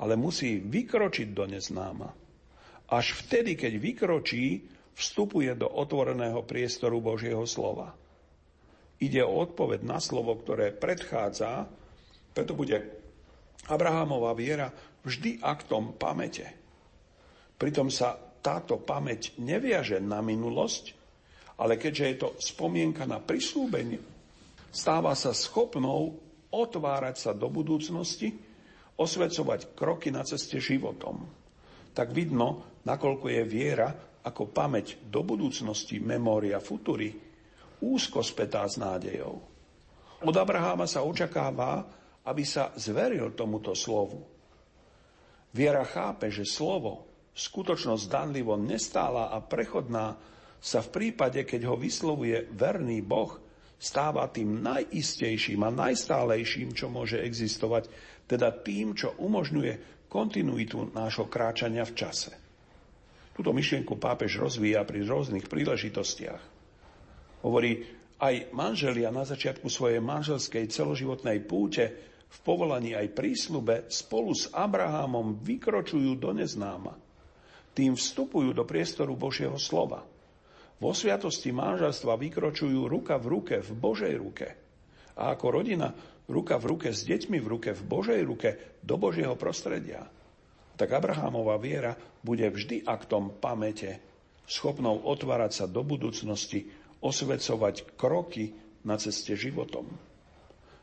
Ale 0.00 0.16
musí 0.16 0.62
vykročiť 0.62 1.28
do 1.34 1.44
neznáma. 1.50 2.08
Až 2.90 3.14
vtedy, 3.22 3.54
keď 3.54 3.72
vykročí, 3.78 4.64
vstupuje 4.96 5.54
do 5.54 5.70
otvoreného 5.70 6.42
priestoru 6.44 6.98
Božieho 6.98 7.46
slova. 7.46 7.94
Ide 9.00 9.24
o 9.24 9.40
odpoveď 9.40 9.80
na 9.86 9.96
slovo, 9.96 10.36
ktoré 10.36 10.76
predchádza, 10.76 11.70
preto 12.36 12.52
bude 12.52 13.00
Abrahamová 13.68 14.36
viera 14.36 14.68
vždy 15.04 15.40
aktom 15.40 15.96
pamäte. 15.96 16.52
Pritom 17.56 17.88
sa 17.88 18.29
táto 18.40 18.80
pamäť 18.80 19.36
neviaže 19.40 20.00
na 20.00 20.24
minulosť, 20.24 20.96
ale 21.60 21.76
keďže 21.76 22.04
je 22.04 22.16
to 22.16 22.28
spomienka 22.40 23.04
na 23.04 23.20
prislúbenie, 23.20 24.00
stáva 24.72 25.12
sa 25.12 25.36
schopnou 25.36 26.16
otvárať 26.50 27.16
sa 27.16 27.30
do 27.36 27.52
budúcnosti, 27.52 28.32
osvecovať 28.96 29.76
kroky 29.76 30.12
na 30.12 30.24
ceste 30.26 30.60
životom. 30.60 31.24
Tak 31.92 32.12
vidno, 32.12 32.80
nakoľko 32.84 33.26
je 33.28 33.42
viera 33.44 33.88
ako 34.20 34.52
pamäť 34.52 35.00
do 35.08 35.24
budúcnosti, 35.24 35.96
memória 36.00 36.60
futuri, 36.60 37.12
úzko 37.80 38.20
spätá 38.20 38.68
s 38.68 38.76
nádejou. 38.76 39.36
Od 40.20 40.36
Abraháma 40.36 40.84
sa 40.84 41.00
očakáva, 41.00 41.80
aby 42.28 42.44
sa 42.44 42.76
zveril 42.76 43.32
tomuto 43.32 43.72
slovu. 43.72 44.20
Viera 45.56 45.82
chápe, 45.88 46.28
že 46.28 46.44
slovo, 46.44 47.09
skutočnosť 47.34 48.04
danlivo 48.10 48.58
nestála 48.58 49.30
a 49.30 49.38
prechodná, 49.40 50.18
sa 50.60 50.84
v 50.84 50.92
prípade, 50.92 51.40
keď 51.48 51.72
ho 51.72 51.76
vyslovuje 51.80 52.52
verný 52.52 53.00
Boh, 53.00 53.32
stáva 53.80 54.28
tým 54.28 54.60
najistejším 54.60 55.64
a 55.64 55.72
najstálejším, 55.72 56.76
čo 56.76 56.92
môže 56.92 57.16
existovať, 57.16 57.88
teda 58.28 58.52
tým, 58.60 58.92
čo 58.92 59.16
umožňuje 59.16 60.04
kontinuitu 60.12 60.92
nášho 60.92 61.32
kráčania 61.32 61.88
v 61.88 61.96
čase. 61.96 62.32
Túto 63.32 63.56
myšlienku 63.56 63.96
pápež 63.96 64.36
rozvíja 64.36 64.84
pri 64.84 65.00
rôznych 65.00 65.48
príležitostiach. 65.48 66.42
Hovorí, 67.40 67.80
aj 68.20 68.52
manželia 68.52 69.08
na 69.08 69.24
začiatku 69.24 69.64
svojej 69.72 69.96
manželskej 70.04 70.68
celoživotnej 70.68 71.40
púte 71.40 71.84
v 72.28 72.38
povolaní 72.44 72.92
aj 72.92 73.16
prísľube 73.16 73.88
spolu 73.88 74.36
s 74.36 74.52
Abrahamom 74.52 75.40
vykročujú 75.40 76.20
do 76.20 76.36
neznáma. 76.36 77.09
Tým 77.76 77.94
vstupujú 77.94 78.50
do 78.50 78.66
priestoru 78.66 79.14
Božieho 79.14 79.56
slova. 79.56 80.02
Vo 80.80 80.90
sviatosti 80.96 81.52
manželstva 81.52 82.16
vykročujú 82.16 82.88
ruka 82.88 83.20
v 83.20 83.26
ruke 83.38 83.56
v 83.60 83.70
Božej 83.76 84.14
ruke. 84.16 84.48
A 85.14 85.36
ako 85.36 85.60
rodina 85.60 85.92
ruka 86.26 86.56
v 86.56 86.74
ruke 86.74 86.88
s 86.90 87.04
deťmi 87.04 87.38
v 87.38 87.46
ruke 87.46 87.70
v 87.76 87.82
Božej 87.84 88.20
ruke 88.24 88.50
do 88.80 88.96
Božieho 88.96 89.36
prostredia 89.36 90.08
tak 90.80 90.96
Abrahámová 90.96 91.60
viera 91.60 91.92
bude 92.24 92.48
vždy 92.48 92.88
aktom 92.88 93.36
pamäte, 93.36 94.00
schopnou 94.48 95.04
otvárať 95.04 95.52
sa 95.52 95.64
do 95.68 95.84
budúcnosti, 95.84 96.72
osvecovať 97.04 98.00
kroky 98.00 98.56
na 98.88 98.96
ceste 98.96 99.36
životom. 99.36 99.84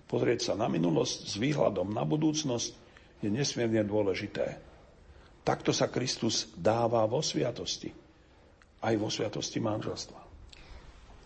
Pozrieť 0.05 0.39
sa 0.45 0.53
na 0.53 0.69
minulosť 0.69 1.17
s 1.25 1.35
výhľadom 1.41 1.97
na 1.97 2.05
budúcnosť 2.05 2.71
je 3.25 3.29
nesmierne 3.33 3.81
dôležité. 3.81 4.61
Takto 5.47 5.71
sa 5.71 5.87
Kristus 5.87 6.51
dáva 6.59 7.07
vo 7.07 7.23
sviatosti, 7.23 7.87
aj 8.83 8.93
vo 8.99 9.07
sviatosti 9.07 9.63
manželstva. 9.63 10.19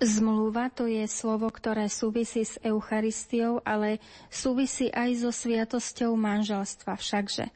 Zmluva 0.01 0.69
to 0.69 0.85
je 0.85 1.05
slovo, 1.09 1.49
ktoré 1.49 1.89
súvisí 1.89 2.45
s 2.45 2.61
Eucharistiou, 2.61 3.65
ale 3.65 3.97
súvisí 4.29 4.93
aj 4.93 5.25
so 5.25 5.33
sviatosťou 5.33 6.13
manželstva 6.13 6.93
všakže. 6.97 7.49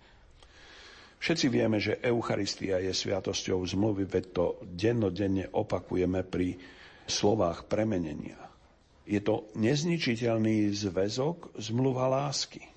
Všetci 1.21 1.47
vieme, 1.49 1.81
že 1.81 2.01
Eucharistia 2.05 2.81
je 2.81 2.93
sviatosťou 2.93 3.61
zmluvy, 3.65 4.05
veď 4.05 4.25
to 4.29 4.45
dennodenne 4.65 5.49
opakujeme 5.53 6.21
pri 6.21 6.57
slovách 7.09 7.65
premenenia. 7.65 8.37
Je 9.05 9.21
to 9.21 9.49
nezničiteľný 9.53 10.69
zväzok 10.73 11.61
zmluva 11.61 12.09
lásky. 12.09 12.74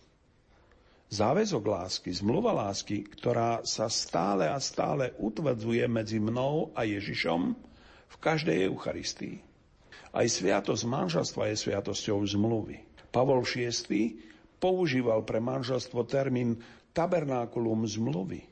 Záväzok 1.08 1.64
lásky, 1.64 2.12
zmluva 2.12 2.52
lásky, 2.52 3.00
ktorá 3.00 3.64
sa 3.64 3.88
stále 3.88 4.44
a 4.44 4.60
stále 4.60 5.16
utvrdzuje 5.16 5.88
medzi 5.88 6.20
mnou 6.20 6.68
a 6.76 6.84
Ježišom 6.84 7.56
v 8.08 8.16
každej 8.20 8.68
Eucharistii. 8.68 9.40
Aj 10.12 10.28
sviatosť 10.28 10.84
manželstva 10.84 11.48
je 11.48 11.56
sviatosťou 11.56 12.20
zmluvy. 12.36 12.84
Pavol 13.08 13.40
VI 13.40 14.20
používal 14.60 15.24
pre 15.24 15.40
manželstvo 15.40 16.04
termín 16.04 16.60
tabernákulum 16.92 17.88
zmluvy, 17.88 18.44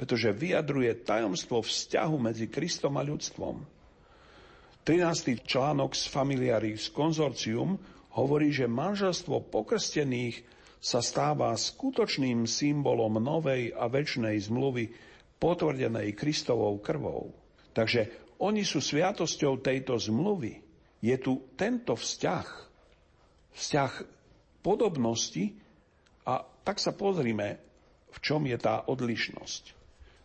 pretože 0.00 0.32
vyjadruje 0.32 1.04
tajomstvo 1.04 1.60
vzťahu 1.60 2.16
medzi 2.16 2.48
Kristom 2.48 2.96
a 2.96 3.04
ľudstvom. 3.04 3.60
13. 4.88 5.36
článok 5.44 5.92
z 5.92 6.08
Familiaris 6.08 6.88
Consortium 6.92 7.76
hovorí, 8.16 8.52
že 8.52 8.68
manželstvo 8.68 9.52
pokrstených 9.52 10.53
sa 10.84 11.00
stáva 11.00 11.56
skutočným 11.56 12.44
symbolom 12.44 13.16
novej 13.16 13.72
a 13.72 13.88
väčšnej 13.88 14.36
zmluvy 14.36 14.92
potvrdenej 15.40 16.12
Kristovou 16.12 16.76
krvou. 16.84 17.32
Takže 17.72 18.36
oni 18.44 18.68
sú 18.68 18.84
sviatosťou 18.84 19.64
tejto 19.64 19.96
zmluvy, 19.96 20.60
je 21.00 21.16
tu 21.16 21.40
tento 21.56 21.96
vzťah, 21.96 22.48
vzťah 23.56 23.92
podobnosti 24.60 25.56
a 26.28 26.44
tak 26.44 26.76
sa 26.76 26.92
pozrime, 26.92 27.56
v 28.12 28.18
čom 28.20 28.44
je 28.44 28.60
tá 28.60 28.84
odlišnosť. 28.84 29.62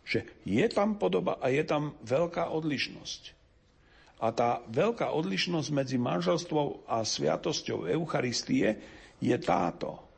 Že 0.04 0.44
je 0.44 0.66
tam 0.68 1.00
podoba 1.00 1.40
a 1.40 1.48
je 1.48 1.64
tam 1.64 1.96
veľká 2.04 2.52
odlišnosť. 2.52 3.22
A 4.20 4.28
tá 4.36 4.60
veľká 4.68 5.16
odlišnosť 5.16 5.68
medzi 5.72 5.96
manželstvom 5.96 6.84
a 6.84 7.00
sviatosťou 7.00 7.88
Eucharistie 7.88 8.76
je 9.16 9.36
táto. 9.40 10.09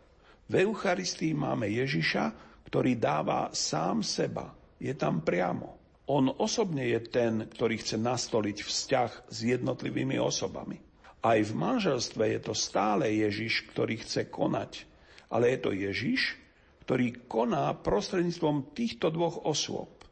V 0.53 0.69
Eucharistii 0.69 1.33
máme 1.33 1.65
Ježiša, 1.65 2.25
ktorý 2.69 3.01
dáva 3.01 3.49
sám 3.57 4.05
seba. 4.05 4.53
Je 4.77 4.93
tam 4.93 5.25
priamo. 5.25 5.81
On 6.13 6.29
osobne 6.29 6.85
je 6.93 7.01
ten, 7.09 7.49
ktorý 7.49 7.81
chce 7.81 7.97
nastoliť 7.97 8.61
vzťah 8.61 9.33
s 9.33 9.39
jednotlivými 9.49 10.21
osobami. 10.21 10.77
Aj 11.25 11.41
v 11.41 11.53
manželstve 11.57 12.37
je 12.37 12.41
to 12.45 12.53
stále 12.53 13.09
Ježiš, 13.09 13.65
ktorý 13.73 14.05
chce 14.05 14.29
konať. 14.29 14.85
Ale 15.33 15.57
je 15.57 15.59
to 15.65 15.71
Ježiš, 15.73 16.37
ktorý 16.85 17.25
koná 17.25 17.73
prostredníctvom 17.73 18.77
týchto 18.77 19.09
dvoch 19.09 19.49
osôb. 19.49 20.05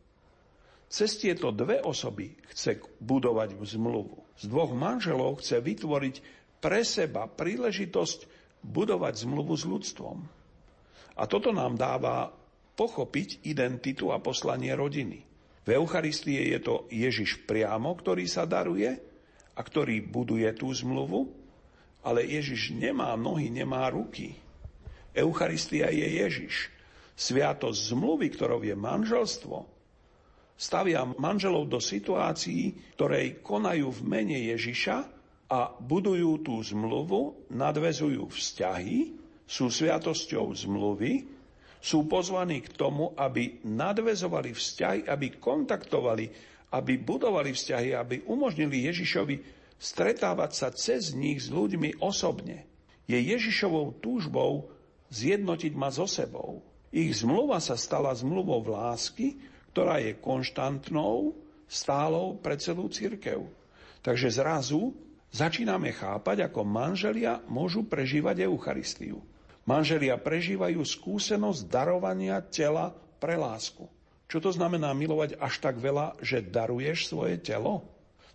Cez 0.88 1.20
tieto 1.20 1.52
dve 1.52 1.84
osoby 1.84 2.32
chce 2.48 2.80
budovať 2.96 3.60
zmluvu. 3.60 4.40
Z 4.40 4.48
dvoch 4.48 4.72
manželov 4.72 5.44
chce 5.44 5.60
vytvoriť 5.60 6.16
pre 6.64 6.80
seba 6.80 7.28
príležitosť 7.28 8.29
budovať 8.64 9.24
zmluvu 9.24 9.54
s 9.56 9.64
ľudstvom. 9.64 10.16
A 11.16 11.22
toto 11.28 11.52
nám 11.52 11.76
dáva 11.76 12.32
pochopiť 12.76 13.44
identitu 13.44 14.08
a 14.08 14.22
poslanie 14.22 14.72
rodiny. 14.72 15.20
V 15.60 15.68
Eucharistii 15.76 16.56
je 16.56 16.60
to 16.64 16.74
Ježiš 16.88 17.44
priamo, 17.44 17.92
ktorý 17.92 18.24
sa 18.24 18.48
daruje 18.48 18.88
a 19.52 19.60
ktorý 19.60 20.00
buduje 20.00 20.48
tú 20.56 20.72
zmluvu, 20.72 21.28
ale 22.00 22.24
Ježiš 22.24 22.72
nemá 22.72 23.12
nohy, 23.20 23.52
nemá 23.52 23.84
ruky. 23.92 24.32
Eucharistia 25.12 25.92
je 25.92 26.24
Ježiš. 26.24 26.72
Sviatosť 27.12 27.92
zmluvy, 27.92 28.32
ktorou 28.32 28.64
je 28.64 28.72
manželstvo, 28.72 29.68
stavia 30.56 31.04
manželov 31.04 31.68
do 31.68 31.76
situácií, 31.76 32.96
ktorej 32.96 33.44
konajú 33.44 33.92
v 33.92 34.00
mene 34.08 34.38
Ježiša 34.56 35.19
a 35.50 35.74
budujú 35.74 36.46
tú 36.46 36.62
zmluvu, 36.62 37.50
nadvezujú 37.50 38.30
vzťahy, 38.30 39.18
sú 39.50 39.66
sviatosťou 39.66 40.46
zmluvy, 40.54 41.26
sú 41.82 42.06
pozvaní 42.06 42.62
k 42.62 42.70
tomu, 42.78 43.10
aby 43.18 43.58
nadvezovali 43.66 44.54
vzťahy, 44.54 45.10
aby 45.10 45.26
kontaktovali, 45.42 46.30
aby 46.70 46.92
budovali 47.02 47.50
vzťahy, 47.50 47.98
aby 47.98 48.22
umožnili 48.30 48.86
Ježišovi 48.86 49.36
stretávať 49.74 50.50
sa 50.54 50.68
cez 50.70 51.16
nich 51.16 51.42
s 51.42 51.48
ľuďmi 51.50 51.98
osobne. 51.98 52.68
Je 53.10 53.18
Ježišovou 53.18 53.98
túžbou 53.98 54.70
zjednotiť 55.10 55.72
ma 55.74 55.90
so 55.90 56.06
sebou. 56.06 56.62
Ich 56.94 57.26
zmluva 57.26 57.58
sa 57.58 57.74
stala 57.74 58.14
zmluvou 58.14 58.62
lásky, 58.70 59.34
ktorá 59.74 59.98
je 59.98 60.14
konštantnou, 60.14 61.34
stálou 61.66 62.38
pre 62.38 62.54
celú 62.58 62.86
církev. 62.86 63.46
Takže 64.02 64.30
zrazu 64.30 64.94
začíname 65.30 65.94
chápať, 65.94 66.46
ako 66.50 66.66
manželia 66.66 67.42
môžu 67.46 67.86
prežívať 67.86 68.46
Eucharistiu. 68.46 69.22
Manželia 69.66 70.18
prežívajú 70.18 70.82
skúsenosť 70.82 71.66
darovania 71.70 72.42
tela 72.42 72.94
pre 73.22 73.38
lásku. 73.38 73.86
Čo 74.30 74.38
to 74.38 74.50
znamená 74.54 74.94
milovať 74.94 75.38
až 75.42 75.58
tak 75.58 75.78
veľa, 75.78 76.18
že 76.22 76.42
daruješ 76.42 77.10
svoje 77.10 77.38
telo? 77.38 77.82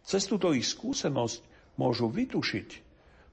Cez 0.06 0.28
túto 0.28 0.52
ich 0.52 0.68
skúsenosť 0.68 1.42
môžu 1.80 2.12
vytušiť, 2.12 2.70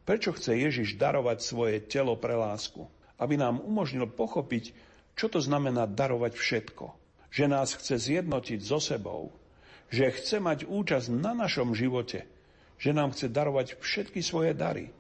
prečo 0.06 0.34
chce 0.34 0.56
Ježiš 0.56 0.94
darovať 0.98 1.38
svoje 1.42 1.82
telo 1.82 2.14
pre 2.18 2.38
lásku. 2.38 2.86
Aby 3.18 3.38
nám 3.38 3.62
umožnil 3.62 4.08
pochopiť, 4.10 4.74
čo 5.14 5.30
to 5.30 5.38
znamená 5.38 5.86
darovať 5.86 6.34
všetko 6.38 7.02
že 7.32 7.48
nás 7.48 7.72
chce 7.72 7.96
zjednotiť 7.96 8.60
so 8.60 8.76
sebou, 8.76 9.32
že 9.88 10.12
chce 10.12 10.36
mať 10.36 10.68
účasť 10.68 11.08
na 11.08 11.32
našom 11.32 11.72
živote, 11.72 12.28
že 12.82 12.90
nám 12.90 13.14
chce 13.14 13.30
darovať 13.30 13.78
všetky 13.78 14.18
svoje 14.18 14.58
dary. 14.58 14.90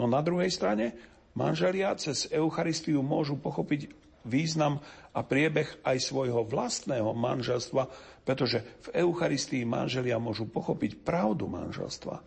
No 0.00 0.08
na 0.08 0.24
druhej 0.24 0.48
strane, 0.48 0.96
manželia 1.36 1.92
cez 2.00 2.32
Eucharistiu 2.32 3.04
môžu 3.04 3.36
pochopiť 3.36 3.92
význam 4.24 4.80
a 5.12 5.20
priebeh 5.20 5.84
aj 5.84 6.00
svojho 6.00 6.48
vlastného 6.48 7.12
manželstva, 7.12 7.84
pretože 8.24 8.64
v 8.88 9.04
Eucharistii 9.04 9.68
manželia 9.68 10.16
môžu 10.16 10.48
pochopiť 10.48 11.04
pravdu 11.04 11.44
manželstva. 11.52 12.24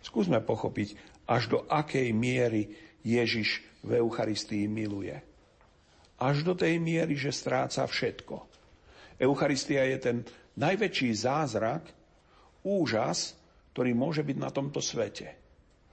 Skúsme 0.00 0.40
pochopiť, 0.40 0.96
až 1.28 1.52
do 1.52 1.58
akej 1.68 2.08
miery 2.16 2.72
Ježiš 3.04 3.60
v 3.84 4.00
Eucharistii 4.00 4.64
miluje 4.64 5.30
až 6.20 6.44
do 6.44 6.52
tej 6.52 6.76
miery, 6.76 7.16
že 7.16 7.32
stráca 7.32 7.88
všetko. 7.88 8.44
Eucharistia 9.16 9.88
je 9.88 9.98
ten 9.98 10.16
najväčší 10.60 11.16
zázrak, 11.16 11.88
úžas, 12.60 13.39
ktorý 13.72 13.90
môže 13.94 14.22
byť 14.26 14.36
na 14.38 14.50
tomto 14.50 14.82
svete. 14.82 15.28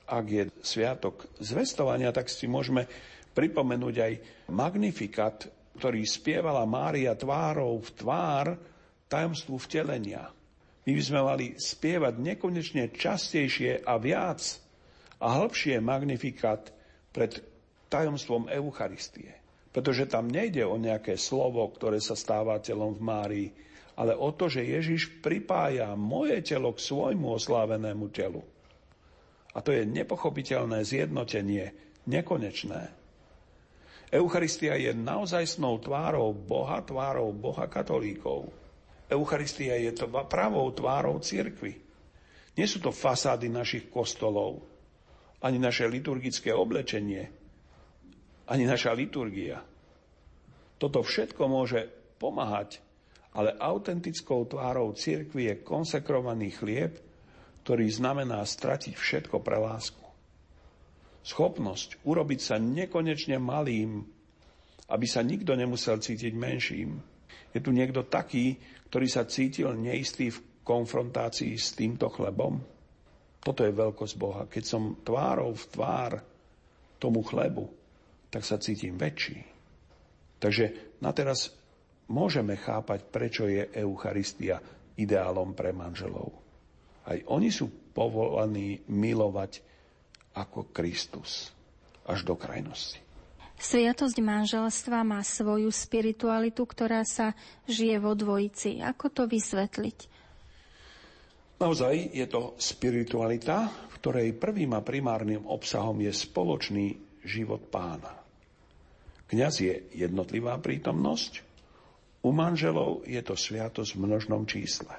Ak 0.07 0.25
je 0.27 0.47
sviatok 0.63 1.27
zvestovania, 1.37 2.15
tak 2.15 2.31
si 2.31 2.47
môžeme 2.47 2.87
pripomenúť 3.35 3.95
aj 4.01 4.13
magnifikat, 4.49 5.51
ktorý 5.77 6.01
spievala 6.07 6.65
Mária 6.65 7.13
tvárou 7.13 7.77
v 7.77 7.89
tvár 7.93 8.45
tajomstvu 9.05 9.55
vtelenia. 9.61 10.25
My 10.87 10.91
by 10.95 11.03
sme 11.03 11.21
mali 11.21 11.45
spievať 11.59 12.13
nekonečne 12.17 12.95
častejšie 12.95 13.83
a 13.83 13.99
viac 13.99 14.41
a 15.19 15.27
hĺbšie 15.37 15.83
magnifikat 15.83 16.71
pred 17.11 17.43
tajomstvom 17.91 18.47
Eucharistie. 18.47 19.35
Pretože 19.69 20.09
tam 20.09 20.31
nejde 20.31 20.65
o 20.65 20.79
nejaké 20.79 21.19
slovo, 21.19 21.67
ktoré 21.69 22.01
sa 22.01 22.17
stáva 22.17 22.57
telom 22.63 22.97
v 22.97 23.03
Márii, 23.03 23.49
ale 23.97 24.13
o 24.13 24.29
to, 24.29 24.45
že 24.45 24.61
Ježiš 24.61 25.25
pripája 25.25 25.97
moje 25.97 26.37
telo 26.45 26.69
k 26.77 26.79
svojmu 26.85 27.33
oslávenému 27.33 28.13
telu. 28.13 28.45
A 29.57 29.65
to 29.65 29.73
je 29.73 29.89
nepochopiteľné 29.89 30.85
zjednotenie, 30.85 31.73
nekonečné. 32.05 32.93
Eucharistia 34.13 34.77
je 34.77 34.93
naozajstnou 34.93 35.81
tvárou 35.81 36.31
Boha, 36.31 36.79
tvárou 36.85 37.33
Boha 37.33 37.65
katolíkov. 37.65 38.53
Eucharistia 39.09 39.75
je 39.81 39.91
to 39.97 40.07
pravou 40.29 40.69
tvárou 40.71 41.17
cirkvy. 41.17 41.75
Nie 42.53 42.69
sú 42.69 42.79
to 42.79 42.93
fasády 42.93 43.49
našich 43.49 43.89
kostolov, 43.89 44.61
ani 45.41 45.57
naše 45.57 45.89
liturgické 45.89 46.53
oblečenie, 46.53 47.29
ani 48.47 48.63
naša 48.63 48.93
liturgia. 48.93 49.59
Toto 50.77 51.01
všetko 51.01 51.43
môže 51.49 51.89
pomáhať, 52.21 52.79
ale 53.37 53.53
autentickou 53.53 54.49
tvárou 54.49 54.97
cirkvi 54.97 55.53
je 55.53 55.61
konsekrovaný 55.61 56.57
chlieb, 56.57 56.97
ktorý 57.61 57.85
znamená 57.85 58.41
stratiť 58.41 58.97
všetko 58.97 59.45
pre 59.45 59.61
lásku. 59.61 60.01
Schopnosť 61.21 62.01
urobiť 62.01 62.39
sa 62.41 62.55
nekonečne 62.57 63.37
malým, 63.37 64.01
aby 64.89 65.05
sa 65.05 65.21
nikto 65.21 65.53
nemusel 65.53 66.01
cítiť 66.01 66.33
menším. 66.33 66.97
Je 67.53 67.59
tu 67.61 67.69
niekto 67.69 68.09
taký, 68.09 68.57
ktorý 68.89 69.05
sa 69.05 69.27
cítil 69.29 69.75
neistý 69.77 70.33
v 70.33 70.41
konfrontácii 70.65 71.53
s 71.59 71.77
týmto 71.77 72.09
chlebom? 72.09 72.57
Toto 73.43 73.61
je 73.61 73.75
veľkosť 73.75 74.15
Boha. 74.17 74.49
Keď 74.49 74.63
som 74.65 74.97
tvárou 75.05 75.53
v 75.53 75.65
tvár 75.69 76.11
tomu 76.97 77.21
chlebu, 77.21 77.69
tak 78.33 78.41
sa 78.41 78.57
cítim 78.57 78.97
väčší. 78.97 79.43
Takže 80.41 80.97
na 81.03 81.11
teraz 81.13 81.53
môžeme 82.11 82.55
chápať, 82.55 83.07
prečo 83.07 83.47
je 83.47 83.67
Eucharistia 83.75 84.59
ideálom 84.97 85.53
pre 85.53 85.71
manželov. 85.71 86.33
Aj 87.07 87.19
oni 87.31 87.47
sú 87.47 87.71
povolaní 87.95 88.83
milovať 88.91 89.63
ako 90.35 90.69
Kristus 90.75 91.55
až 92.03 92.27
do 92.27 92.35
krajnosti. 92.35 92.99
Sviatosť 93.57 94.21
manželstva 94.21 95.01
má 95.01 95.25
svoju 95.25 95.73
spiritualitu, 95.73 96.61
ktorá 96.61 97.01
sa 97.01 97.33
žije 97.65 97.97
vo 97.97 98.13
dvojici. 98.13 98.85
Ako 98.85 99.09
to 99.09 99.23
vysvetliť? 99.25 99.97
Naozaj 101.57 102.13
je 102.13 102.25
to 102.29 102.53
spiritualita, 102.61 103.65
v 103.65 103.93
ktorej 103.97 104.37
prvým 104.37 104.77
a 104.77 104.85
primárnym 104.85 105.41
obsahom 105.49 105.97
je 106.05 106.13
spoločný 106.13 106.93
život 107.25 107.65
pána. 107.73 108.13
Kňaz 109.25 109.53
je 109.65 109.73
jednotlivá 109.97 110.53
prítomnosť, 110.61 111.46
u 112.27 112.35
manželov 112.35 113.07
je 113.07 113.23
to 113.23 113.39
sviatosť 113.39 113.95
v 113.95 114.03
množnom 114.03 114.43
čísle. 114.43 114.91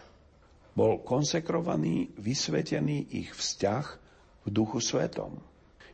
Bol 0.72 1.04
konsekrovaný, 1.04 2.16
vysvetený 2.16 3.12
ich 3.12 3.36
vzťah 3.36 3.84
v 4.46 4.48
duchu 4.48 4.80
svetom. 4.80 5.36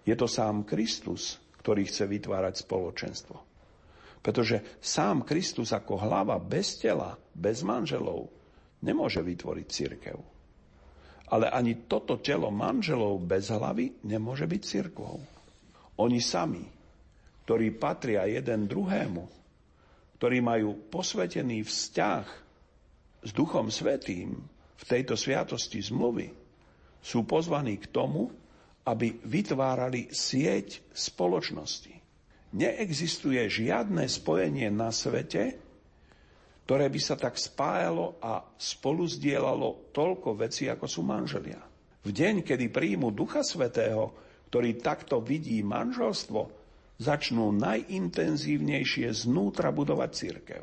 Je 0.07 0.15
to 0.15 0.31
sám 0.31 0.63
Kristus, 0.63 1.43
ktorý 1.59 1.91
chce 1.91 2.07
vytvárať 2.07 2.63
spoločenstvo. 2.63 3.37
Pretože 4.23 4.79
sám 4.79 5.27
Kristus 5.27 5.75
ako 5.75 5.99
hlava 5.99 6.39
bez 6.39 6.79
tela, 6.79 7.19
bez 7.35 7.67
manželov, 7.67 8.31
nemôže 8.85 9.19
vytvoriť 9.19 9.67
církev. 9.67 10.19
Ale 11.35 11.51
ani 11.51 11.89
toto 11.89 12.21
telo 12.21 12.53
manželov 12.53 13.19
bez 13.25 13.51
hlavy 13.51 14.07
nemôže 14.07 14.45
byť 14.45 14.63
cirkvou. 14.63 15.19
Oni 15.99 16.21
sami, 16.21 16.63
ktorí 17.49 17.75
patria 17.81 18.29
jeden 18.29 18.69
druhému, 18.69 19.44
ktorí 20.25 20.41
majú 20.41 20.89
posvetený 20.89 21.69
vzťah 21.69 22.25
s 23.29 23.31
Duchom 23.37 23.69
Svetým 23.69 24.33
v 24.81 24.85
tejto 24.89 25.21
sviatosti 25.21 25.85
zmluvy, 25.85 26.33
sú 27.05 27.29
pozvaní 27.29 27.77
k 27.77 27.93
tomu, 27.93 28.33
aby 28.89 29.21
vytvárali 29.21 30.09
sieť 30.09 30.81
spoločnosti. 30.97 31.93
Neexistuje 32.57 33.37
žiadne 33.53 34.09
spojenie 34.09 34.73
na 34.73 34.89
svete, 34.89 35.61
ktoré 36.65 36.89
by 36.89 37.01
sa 37.05 37.21
tak 37.21 37.37
spájalo 37.37 38.17
a 38.25 38.49
spolu 38.57 39.05
zdieľalo 39.05 39.93
toľko 39.93 40.41
vecí, 40.41 40.73
ako 40.73 40.89
sú 40.89 41.05
manželia. 41.05 41.61
V 42.01 42.17
deň, 42.17 42.41
kedy 42.41 42.73
príjmu 42.73 43.13
Ducha 43.13 43.45
Svetého, 43.45 44.17
ktorý 44.49 44.81
takto 44.81 45.21
vidí 45.21 45.61
manželstvo, 45.61 46.64
začnú 46.99 47.51
najintenzívnejšie 47.59 49.11
znútra 49.11 49.75
budovať 49.75 50.11
církev. 50.15 50.63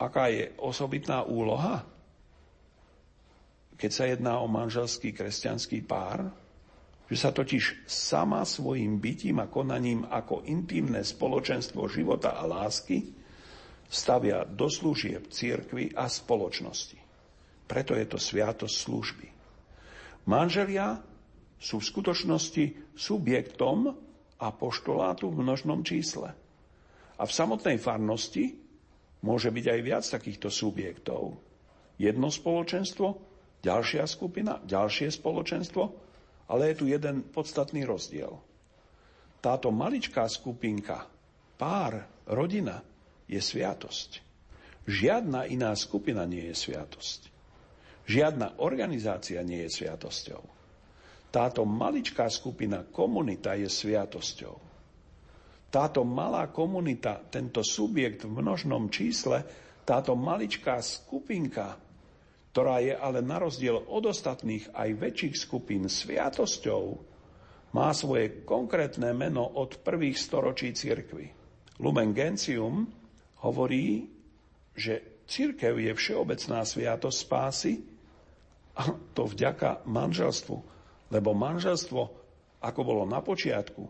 Aká 0.00 0.30
je 0.32 0.54
osobitná 0.62 1.26
úloha? 1.26 1.84
Keď 3.76 3.90
sa 3.90 4.04
jedná 4.08 4.38
o 4.40 4.48
manželský 4.48 5.12
kresťanský 5.12 5.84
pár, 5.84 6.30
že 7.10 7.16
sa 7.18 7.34
totiž 7.34 7.90
sama 7.90 8.46
svojim 8.46 9.02
bytím 9.02 9.42
a 9.42 9.50
konaním 9.50 10.06
ako 10.06 10.46
intimné 10.46 11.02
spoločenstvo 11.02 11.90
života 11.90 12.38
a 12.38 12.46
lásky 12.46 13.02
stavia 13.90 14.46
do 14.46 14.70
služieb 14.70 15.26
církvy 15.26 15.90
a 15.98 16.06
spoločnosti. 16.06 16.94
Preto 17.66 17.98
je 17.98 18.06
to 18.06 18.18
sviatosť 18.18 18.76
služby. 18.86 19.26
Manželia 20.30 21.02
sú 21.58 21.82
v 21.82 21.88
skutočnosti 21.90 22.64
subjektom 22.94 23.90
apoštolátu 24.40 25.28
v 25.28 25.44
množnom 25.44 25.84
čísle. 25.84 26.32
A 27.20 27.22
v 27.28 27.32
samotnej 27.36 27.76
farnosti 27.76 28.56
môže 29.20 29.52
byť 29.52 29.66
aj 29.68 29.80
viac 29.84 30.04
takýchto 30.08 30.48
subjektov. 30.48 31.36
Jedno 32.00 32.32
spoločenstvo, 32.32 33.20
ďalšia 33.60 34.08
skupina, 34.08 34.56
ďalšie 34.64 35.12
spoločenstvo, 35.12 35.82
ale 36.48 36.72
je 36.72 36.74
tu 36.80 36.84
jeden 36.88 37.28
podstatný 37.28 37.84
rozdiel. 37.84 38.32
Táto 39.44 39.68
maličká 39.68 40.24
skupinka, 40.28 41.04
pár, 41.60 42.24
rodina, 42.24 42.80
je 43.30 43.38
sviatosť. 43.38 44.24
Žiadna 44.90 45.46
iná 45.52 45.76
skupina 45.76 46.24
nie 46.26 46.50
je 46.50 46.56
sviatosť. 46.56 47.20
Žiadna 48.10 48.58
organizácia 48.58 49.38
nie 49.46 49.62
je 49.68 49.70
sviatosťou. 49.70 50.42
Táto 51.30 51.62
maličká 51.62 52.26
skupina, 52.26 52.82
komunita 52.82 53.54
je 53.54 53.70
sviatosťou. 53.70 54.54
Táto 55.70 56.02
malá 56.02 56.50
komunita, 56.50 57.22
tento 57.30 57.62
subjekt 57.62 58.26
v 58.26 58.42
množnom 58.42 58.90
čísle, 58.90 59.46
táto 59.86 60.18
maličká 60.18 60.82
skupinka, 60.82 61.78
ktorá 62.50 62.82
je 62.82 62.94
ale 62.98 63.22
na 63.22 63.38
rozdiel 63.38 63.78
od 63.78 64.10
ostatných 64.10 64.74
aj 64.74 64.90
väčších 64.98 65.34
skupín 65.38 65.86
sviatosťou, 65.86 66.84
má 67.70 67.94
svoje 67.94 68.42
konkrétne 68.42 69.14
meno 69.14 69.46
od 69.46 69.78
prvých 69.86 70.18
storočí 70.18 70.74
cirkvy. 70.74 71.30
Lumen 71.78 72.10
Gentium 72.10 72.90
hovorí, 73.46 74.10
že 74.74 75.22
církev 75.30 75.78
je 75.78 75.92
všeobecná 75.94 76.66
sviatosť 76.66 77.18
spásy 77.22 77.72
a 78.74 78.90
to 79.14 79.30
vďaka 79.30 79.86
manželstvu. 79.86 80.58
Lebo 81.10 81.34
manželstvo, 81.34 82.00
ako 82.62 82.80
bolo 82.86 83.02
na 83.04 83.18
počiatku, 83.18 83.82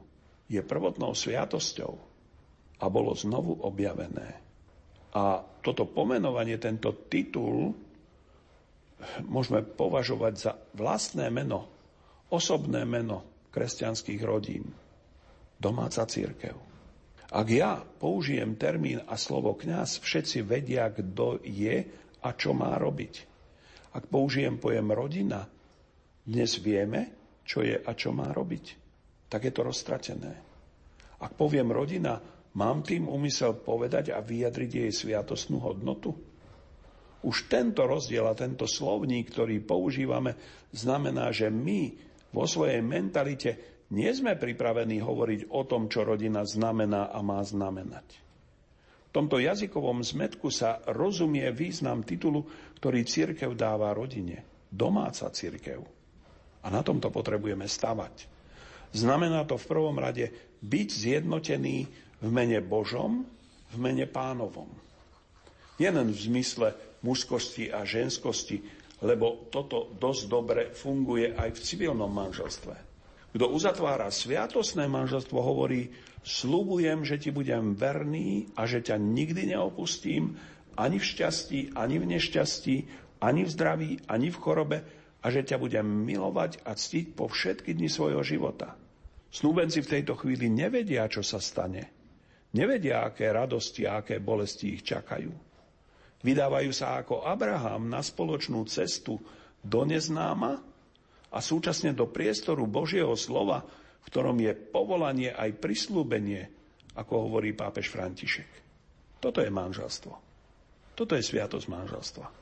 je 0.50 0.60
prvotnou 0.64 1.14
sviatosťou 1.14 1.92
a 2.80 2.84
bolo 2.88 3.12
znovu 3.14 3.60
objavené. 3.60 4.40
A 5.14 5.42
toto 5.60 5.86
pomenovanie, 5.86 6.56
tento 6.56 7.06
titul 7.06 7.76
môžeme 9.26 9.62
považovať 9.62 10.34
za 10.34 10.52
vlastné 10.74 11.28
meno, 11.28 11.68
osobné 12.32 12.82
meno 12.88 13.46
kresťanských 13.50 14.22
rodín. 14.22 14.64
Domáca 15.60 16.08
církev. 16.08 16.56
Ak 17.30 17.46
ja 17.46 17.78
použijem 17.78 18.58
termín 18.58 19.06
a 19.06 19.14
slovo 19.14 19.54
kňaz, 19.54 20.02
všetci 20.02 20.42
vedia, 20.42 20.90
kto 20.90 21.38
je 21.46 21.86
a 22.20 22.28
čo 22.34 22.50
má 22.56 22.74
robiť. 22.74 23.14
Ak 23.94 24.10
použijem 24.10 24.58
pojem 24.58 24.90
rodina, 24.90 25.46
dnes 26.30 26.62
vieme, 26.62 27.10
čo 27.42 27.66
je 27.66 27.74
a 27.74 27.90
čo 27.98 28.14
má 28.14 28.30
robiť. 28.30 28.78
Tak 29.26 29.42
je 29.42 29.52
to 29.52 29.66
roztratené. 29.66 30.32
Ak 31.18 31.34
poviem 31.34 31.74
rodina, 31.74 32.22
mám 32.54 32.86
tým 32.86 33.10
úmysel 33.10 33.58
povedať 33.58 34.14
a 34.14 34.22
vyjadriť 34.22 34.70
jej 34.86 34.92
sviatostnú 34.94 35.58
hodnotu? 35.58 36.14
Už 37.20 37.50
tento 37.52 37.84
rozdiel 37.84 38.24
a 38.24 38.38
tento 38.38 38.64
slovník, 38.64 39.28
ktorý 39.34 39.60
používame, 39.60 40.38
znamená, 40.72 41.34
že 41.34 41.52
my 41.52 41.92
vo 42.32 42.48
svojej 42.48 42.80
mentalite 42.80 43.84
nie 43.90 44.08
sme 44.14 44.38
pripravení 44.38 45.02
hovoriť 45.02 45.50
o 45.50 45.66
tom, 45.66 45.90
čo 45.90 46.06
rodina 46.06 46.46
znamená 46.46 47.10
a 47.10 47.20
má 47.20 47.42
znamenať. 47.42 48.06
V 49.10 49.18
tomto 49.18 49.42
jazykovom 49.42 50.06
zmetku 50.06 50.54
sa 50.54 50.78
rozumie 50.86 51.50
význam 51.50 52.06
titulu, 52.06 52.46
ktorý 52.78 53.02
církev 53.02 53.58
dáva 53.58 53.90
rodine. 53.90 54.46
Domáca 54.70 55.26
církev. 55.34 55.99
A 56.60 56.68
na 56.68 56.84
tomto 56.84 57.08
potrebujeme 57.08 57.64
stavať. 57.64 58.28
Znamená 58.90 59.46
to 59.46 59.56
v 59.56 59.68
prvom 59.70 59.96
rade 59.96 60.28
byť 60.60 60.88
zjednotený 60.90 61.76
v 62.20 62.28
mene 62.28 62.60
Božom, 62.60 63.24
v 63.70 63.76
mene 63.78 64.04
pánovom. 64.04 64.68
Nielen 65.80 66.12
v 66.12 66.18
zmysle 66.20 66.68
mužskosti 67.00 67.72
a 67.72 67.86
ženskosti, 67.88 68.60
lebo 69.00 69.48
toto 69.48 69.88
dosť 69.96 70.22
dobre 70.28 70.62
funguje 70.76 71.32
aj 71.32 71.56
v 71.56 71.62
civilnom 71.64 72.12
manželstve. 72.12 72.74
Kto 73.30 73.46
uzatvára 73.46 74.10
sviatosné 74.10 74.90
manželstvo, 74.90 75.38
hovorí, 75.38 75.88
slubujem, 76.26 77.06
že 77.06 77.16
ti 77.16 77.30
budem 77.30 77.78
verný 77.78 78.50
a 78.58 78.66
že 78.66 78.84
ťa 78.84 78.98
nikdy 79.00 79.54
neopustím, 79.56 80.36
ani 80.76 80.98
v 80.98 81.08
šťastí, 81.08 81.60
ani 81.78 81.96
v 82.02 82.18
nešťastí, 82.18 82.76
ani 83.22 83.46
v 83.46 83.50
zdraví, 83.50 83.90
ani 84.10 84.28
v 84.28 84.40
chorobe 84.40 84.78
a 85.20 85.26
že 85.28 85.44
ťa 85.44 85.60
budem 85.60 85.84
milovať 85.84 86.64
a 86.64 86.72
ctiť 86.72 87.12
po 87.12 87.28
všetky 87.28 87.76
dni 87.76 87.88
svojho 87.92 88.24
života. 88.24 88.76
Snúbenci 89.30 89.84
v 89.84 89.90
tejto 89.98 90.18
chvíli 90.18 90.50
nevedia, 90.50 91.06
čo 91.06 91.22
sa 91.22 91.38
stane. 91.38 91.86
Nevedia, 92.50 93.06
aké 93.06 93.30
radosti 93.30 93.86
a 93.86 94.02
aké 94.02 94.18
bolesti 94.18 94.74
ich 94.74 94.82
čakajú. 94.82 95.30
Vydávajú 96.20 96.72
sa 96.74 97.00
ako 97.00 97.22
Abraham 97.24 97.88
na 97.88 98.02
spoločnú 98.02 98.66
cestu 98.66 99.16
do 99.62 99.80
neznáma 99.86 100.58
a 101.30 101.38
súčasne 101.38 101.94
do 101.94 102.10
priestoru 102.10 102.66
Božieho 102.66 103.14
slova, 103.14 103.62
v 104.02 104.06
ktorom 104.10 104.36
je 104.40 104.52
povolanie 104.56 105.30
aj 105.30 105.62
prislúbenie, 105.62 106.50
ako 106.98 107.30
hovorí 107.30 107.54
pápež 107.54 107.86
František. 107.92 108.50
Toto 109.22 109.38
je 109.44 109.52
manželstvo. 109.52 110.12
Toto 110.98 111.12
je 111.14 111.22
sviatosť 111.22 111.66
manželstva. 111.70 112.39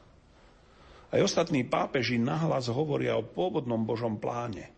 Aj 1.08 1.20
ostatní 1.24 1.64
pápeži 1.64 2.20
nahlas 2.20 2.68
hovoria 2.68 3.16
o 3.16 3.24
pôvodnom 3.24 3.80
Božom 3.84 4.20
pláne. 4.20 4.68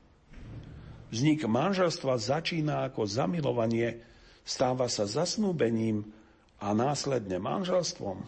Vznik 1.10 1.42
manželstva 1.42 2.22
začína 2.22 2.86
ako 2.86 3.02
zamilovanie, 3.02 3.98
stáva 4.46 4.86
sa 4.86 5.10
zasnúbením 5.10 6.06
a 6.62 6.70
následne 6.70 7.42
manželstvom. 7.42 8.22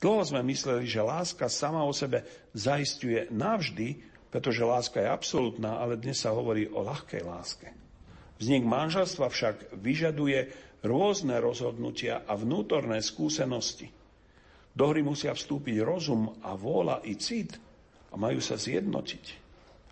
Dlho 0.00 0.22
sme 0.22 0.46
mysleli, 0.46 0.86
že 0.86 1.02
láska 1.02 1.50
sama 1.50 1.82
o 1.82 1.92
sebe 1.92 2.22
zaistuje 2.54 3.26
navždy 3.28 4.10
pretože 4.30 4.62
láska 4.62 5.02
je 5.02 5.10
absolútna, 5.10 5.82
ale 5.82 5.98
dnes 5.98 6.22
sa 6.22 6.30
hovorí 6.30 6.70
o 6.70 6.86
ľahkej 6.86 7.22
láske. 7.26 7.68
Vznik 8.38 8.64
manželstva 8.64 9.26
však 9.28 9.56
vyžaduje 9.76 10.54
rôzne 10.86 11.36
rozhodnutia 11.42 12.24
a 12.24 12.38
vnútorné 12.38 13.04
skúsenosti. 13.04 13.90
Do 14.70 14.84
hry 14.90 15.02
musia 15.02 15.34
vstúpiť 15.34 15.82
rozum 15.82 16.30
a 16.46 16.54
vôľa 16.54 17.02
i 17.10 17.18
cit 17.18 17.58
a 18.10 18.14
majú 18.14 18.38
sa 18.38 18.54
zjednotiť. 18.54 19.24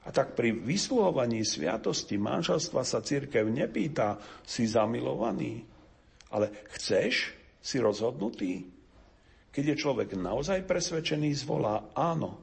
A 0.07 0.15
tak 0.15 0.33
pri 0.33 0.57
vysluhovaní 0.57 1.45
sviatosti 1.45 2.17
manželstva 2.17 2.81
sa 2.81 3.05
církev 3.05 3.45
nepýta, 3.45 4.17
si 4.47 4.65
zamilovaný, 4.65 5.61
ale 6.33 6.65
chceš, 6.73 7.37
si 7.61 7.77
rozhodnutý? 7.77 8.65
Keď 9.53 9.65
je 9.75 9.77
človek 9.77 10.17
naozaj 10.17 10.65
presvedčený, 10.65 11.35
zvolá 11.37 11.93
áno, 11.93 12.41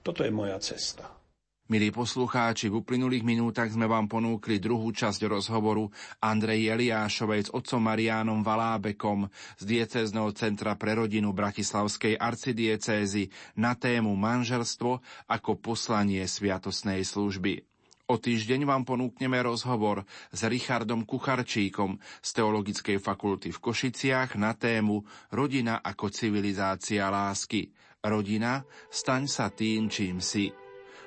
toto 0.00 0.24
je 0.24 0.32
moja 0.32 0.56
cesta. 0.62 1.23
Milí 1.64 1.88
poslucháči, 1.88 2.68
v 2.68 2.84
uplynulých 2.84 3.24
minútach 3.24 3.72
sme 3.72 3.88
vám 3.88 4.04
ponúkli 4.04 4.60
druhú 4.60 4.92
časť 4.92 5.24
rozhovoru 5.24 5.88
Andrej 6.20 6.68
Eliášovej 6.68 7.48
s 7.48 7.52
otcom 7.56 7.80
Mariánom 7.80 8.44
Valábekom 8.44 9.32
z 9.56 9.62
diecézneho 9.64 10.28
centra 10.36 10.76
pre 10.76 10.92
rodinu 10.92 11.32
Bratislavskej 11.32 12.20
arcidiecézy 12.20 13.32
na 13.56 13.72
tému 13.72 14.12
manželstvo 14.12 15.00
ako 15.24 15.56
poslanie 15.56 16.20
sviatosnej 16.28 17.00
služby. 17.00 17.64
O 18.12 18.20
týždeň 18.20 18.68
vám 18.68 18.84
ponúkneme 18.84 19.40
rozhovor 19.40 20.04
s 20.36 20.44
Richardom 20.44 21.08
Kucharčíkom 21.08 21.96
z 22.20 22.28
Teologickej 22.36 23.00
fakulty 23.00 23.48
v 23.48 23.62
Košiciach 23.64 24.36
na 24.36 24.52
tému 24.52 25.00
Rodina 25.32 25.80
ako 25.80 26.12
civilizácia 26.12 27.08
lásky. 27.08 27.72
Rodina, 28.04 28.60
staň 28.92 29.24
sa 29.24 29.48
tým, 29.48 29.88
čím 29.88 30.20
si. 30.20 30.52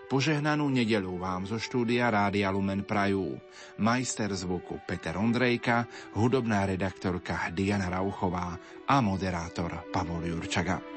Požehnanú 0.07 0.71
nedelu 0.71 1.19
vám 1.19 1.43
zo 1.43 1.59
štúdia 1.59 2.07
Rádia 2.07 2.47
Lumen 2.47 2.87
Prajú. 2.87 3.35
Majster 3.83 4.31
zvuku 4.31 4.79
Peter 4.87 5.19
Ondrejka, 5.19 5.83
hudobná 6.15 6.63
redaktorka 6.63 7.51
Diana 7.51 7.91
Rauchová 7.91 8.55
a 8.87 8.95
moderátor 9.03 9.83
Pavol 9.91 10.23
Jurčaga. 10.31 10.96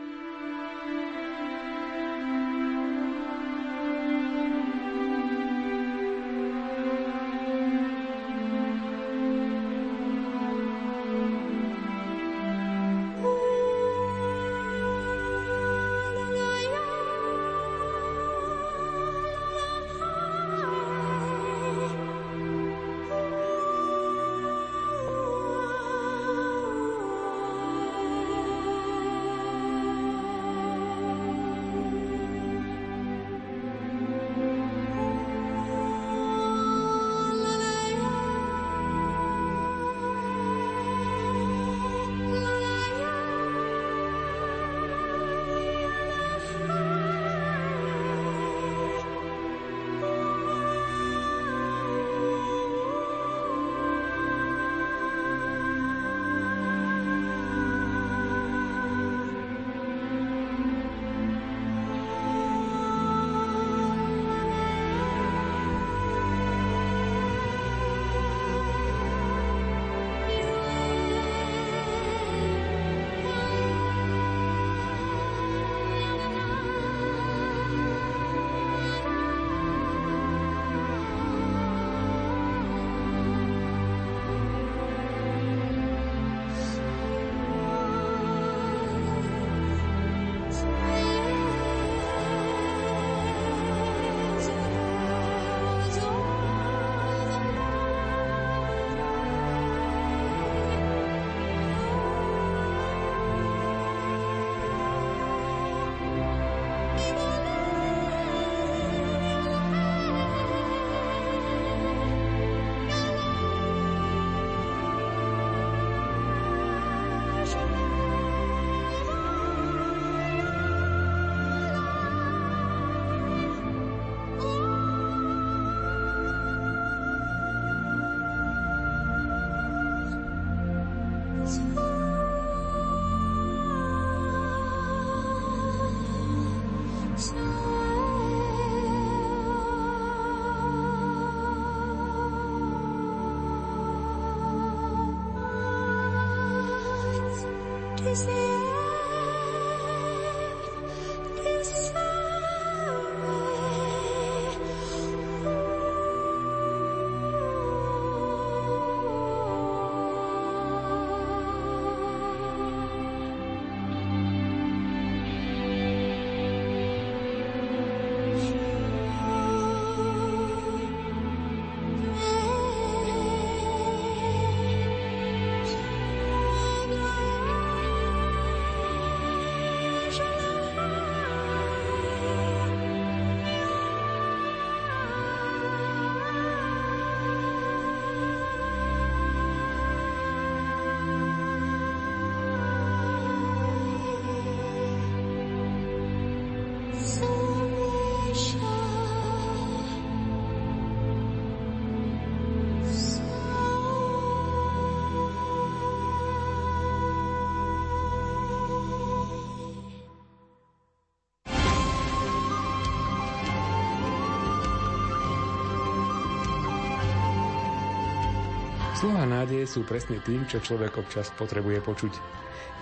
Slova 219.01 219.25
nádeje 219.25 219.65
sú 219.65 219.89
presne 219.89 220.21
tým, 220.21 220.45
čo 220.45 220.61
človek 220.61 221.01
občas 221.01 221.33
potrebuje 221.41 221.81
počuť. 221.81 222.13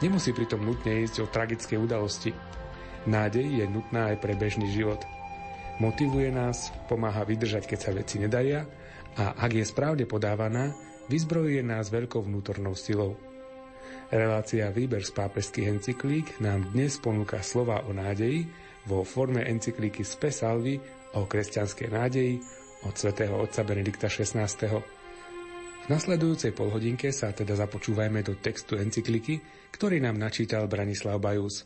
Nemusí 0.02 0.34
pritom 0.34 0.58
nutne 0.58 1.06
ísť 1.06 1.22
o 1.22 1.30
tragické 1.30 1.78
udalosti. 1.78 2.34
Nádej 3.06 3.62
je 3.62 3.64
nutná 3.70 4.10
aj 4.10 4.18
pre 4.18 4.34
bežný 4.34 4.66
život. 4.66 4.98
Motivuje 5.78 6.34
nás, 6.34 6.74
pomáha 6.90 7.22
vydržať, 7.22 7.70
keď 7.70 7.78
sa 7.78 7.94
veci 7.94 8.18
nedaria 8.18 8.66
a 9.14 9.38
ak 9.38 9.62
je 9.62 9.62
správne 9.62 10.10
podávaná, 10.10 10.74
vyzbrojuje 11.06 11.62
nás 11.62 11.86
veľkou 11.86 12.26
vnútornou 12.26 12.74
silou. 12.74 13.14
Relácia 14.10 14.74
Výber 14.74 15.06
z 15.06 15.14
pápežských 15.14 15.70
encyklík 15.70 16.42
nám 16.42 16.66
dnes 16.74 16.98
ponúka 16.98 17.46
slova 17.46 17.86
o 17.86 17.94
nádeji 17.94 18.50
vo 18.90 19.06
forme 19.06 19.46
encyklíky 19.46 20.02
Spesalvy 20.02 20.82
o 21.14 21.30
kresťanskej 21.30 21.88
nádeji 21.94 22.42
od 22.90 22.94
svätého 22.98 23.38
otca 23.38 23.62
Benedikta 23.62 24.10
XVI. 24.10 24.97
Nasledujúcej 25.88 26.52
polhodinke 26.52 27.08
sa 27.16 27.32
teda 27.32 27.56
započúvajme 27.56 28.20
do 28.20 28.36
textu 28.36 28.76
encykliky, 28.76 29.40
ktorý 29.72 30.04
nám 30.04 30.20
načítal 30.20 30.68
Branislav 30.68 31.16
Bajus. 31.16 31.64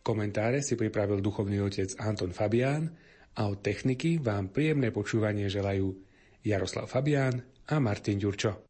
Komentáre 0.00 0.64
si 0.64 0.80
pripravil 0.80 1.20
duchovný 1.20 1.60
otec 1.60 1.92
Anton 2.00 2.32
Fabián 2.32 2.88
a 3.36 3.52
od 3.52 3.60
techniky 3.60 4.16
vám 4.16 4.48
príjemné 4.48 4.88
počúvanie 4.88 5.52
želajú 5.52 5.92
Jaroslav 6.40 6.88
Fabián 6.88 7.44
a 7.68 7.76
Martin 7.76 8.16
Ďurčo. 8.16 8.64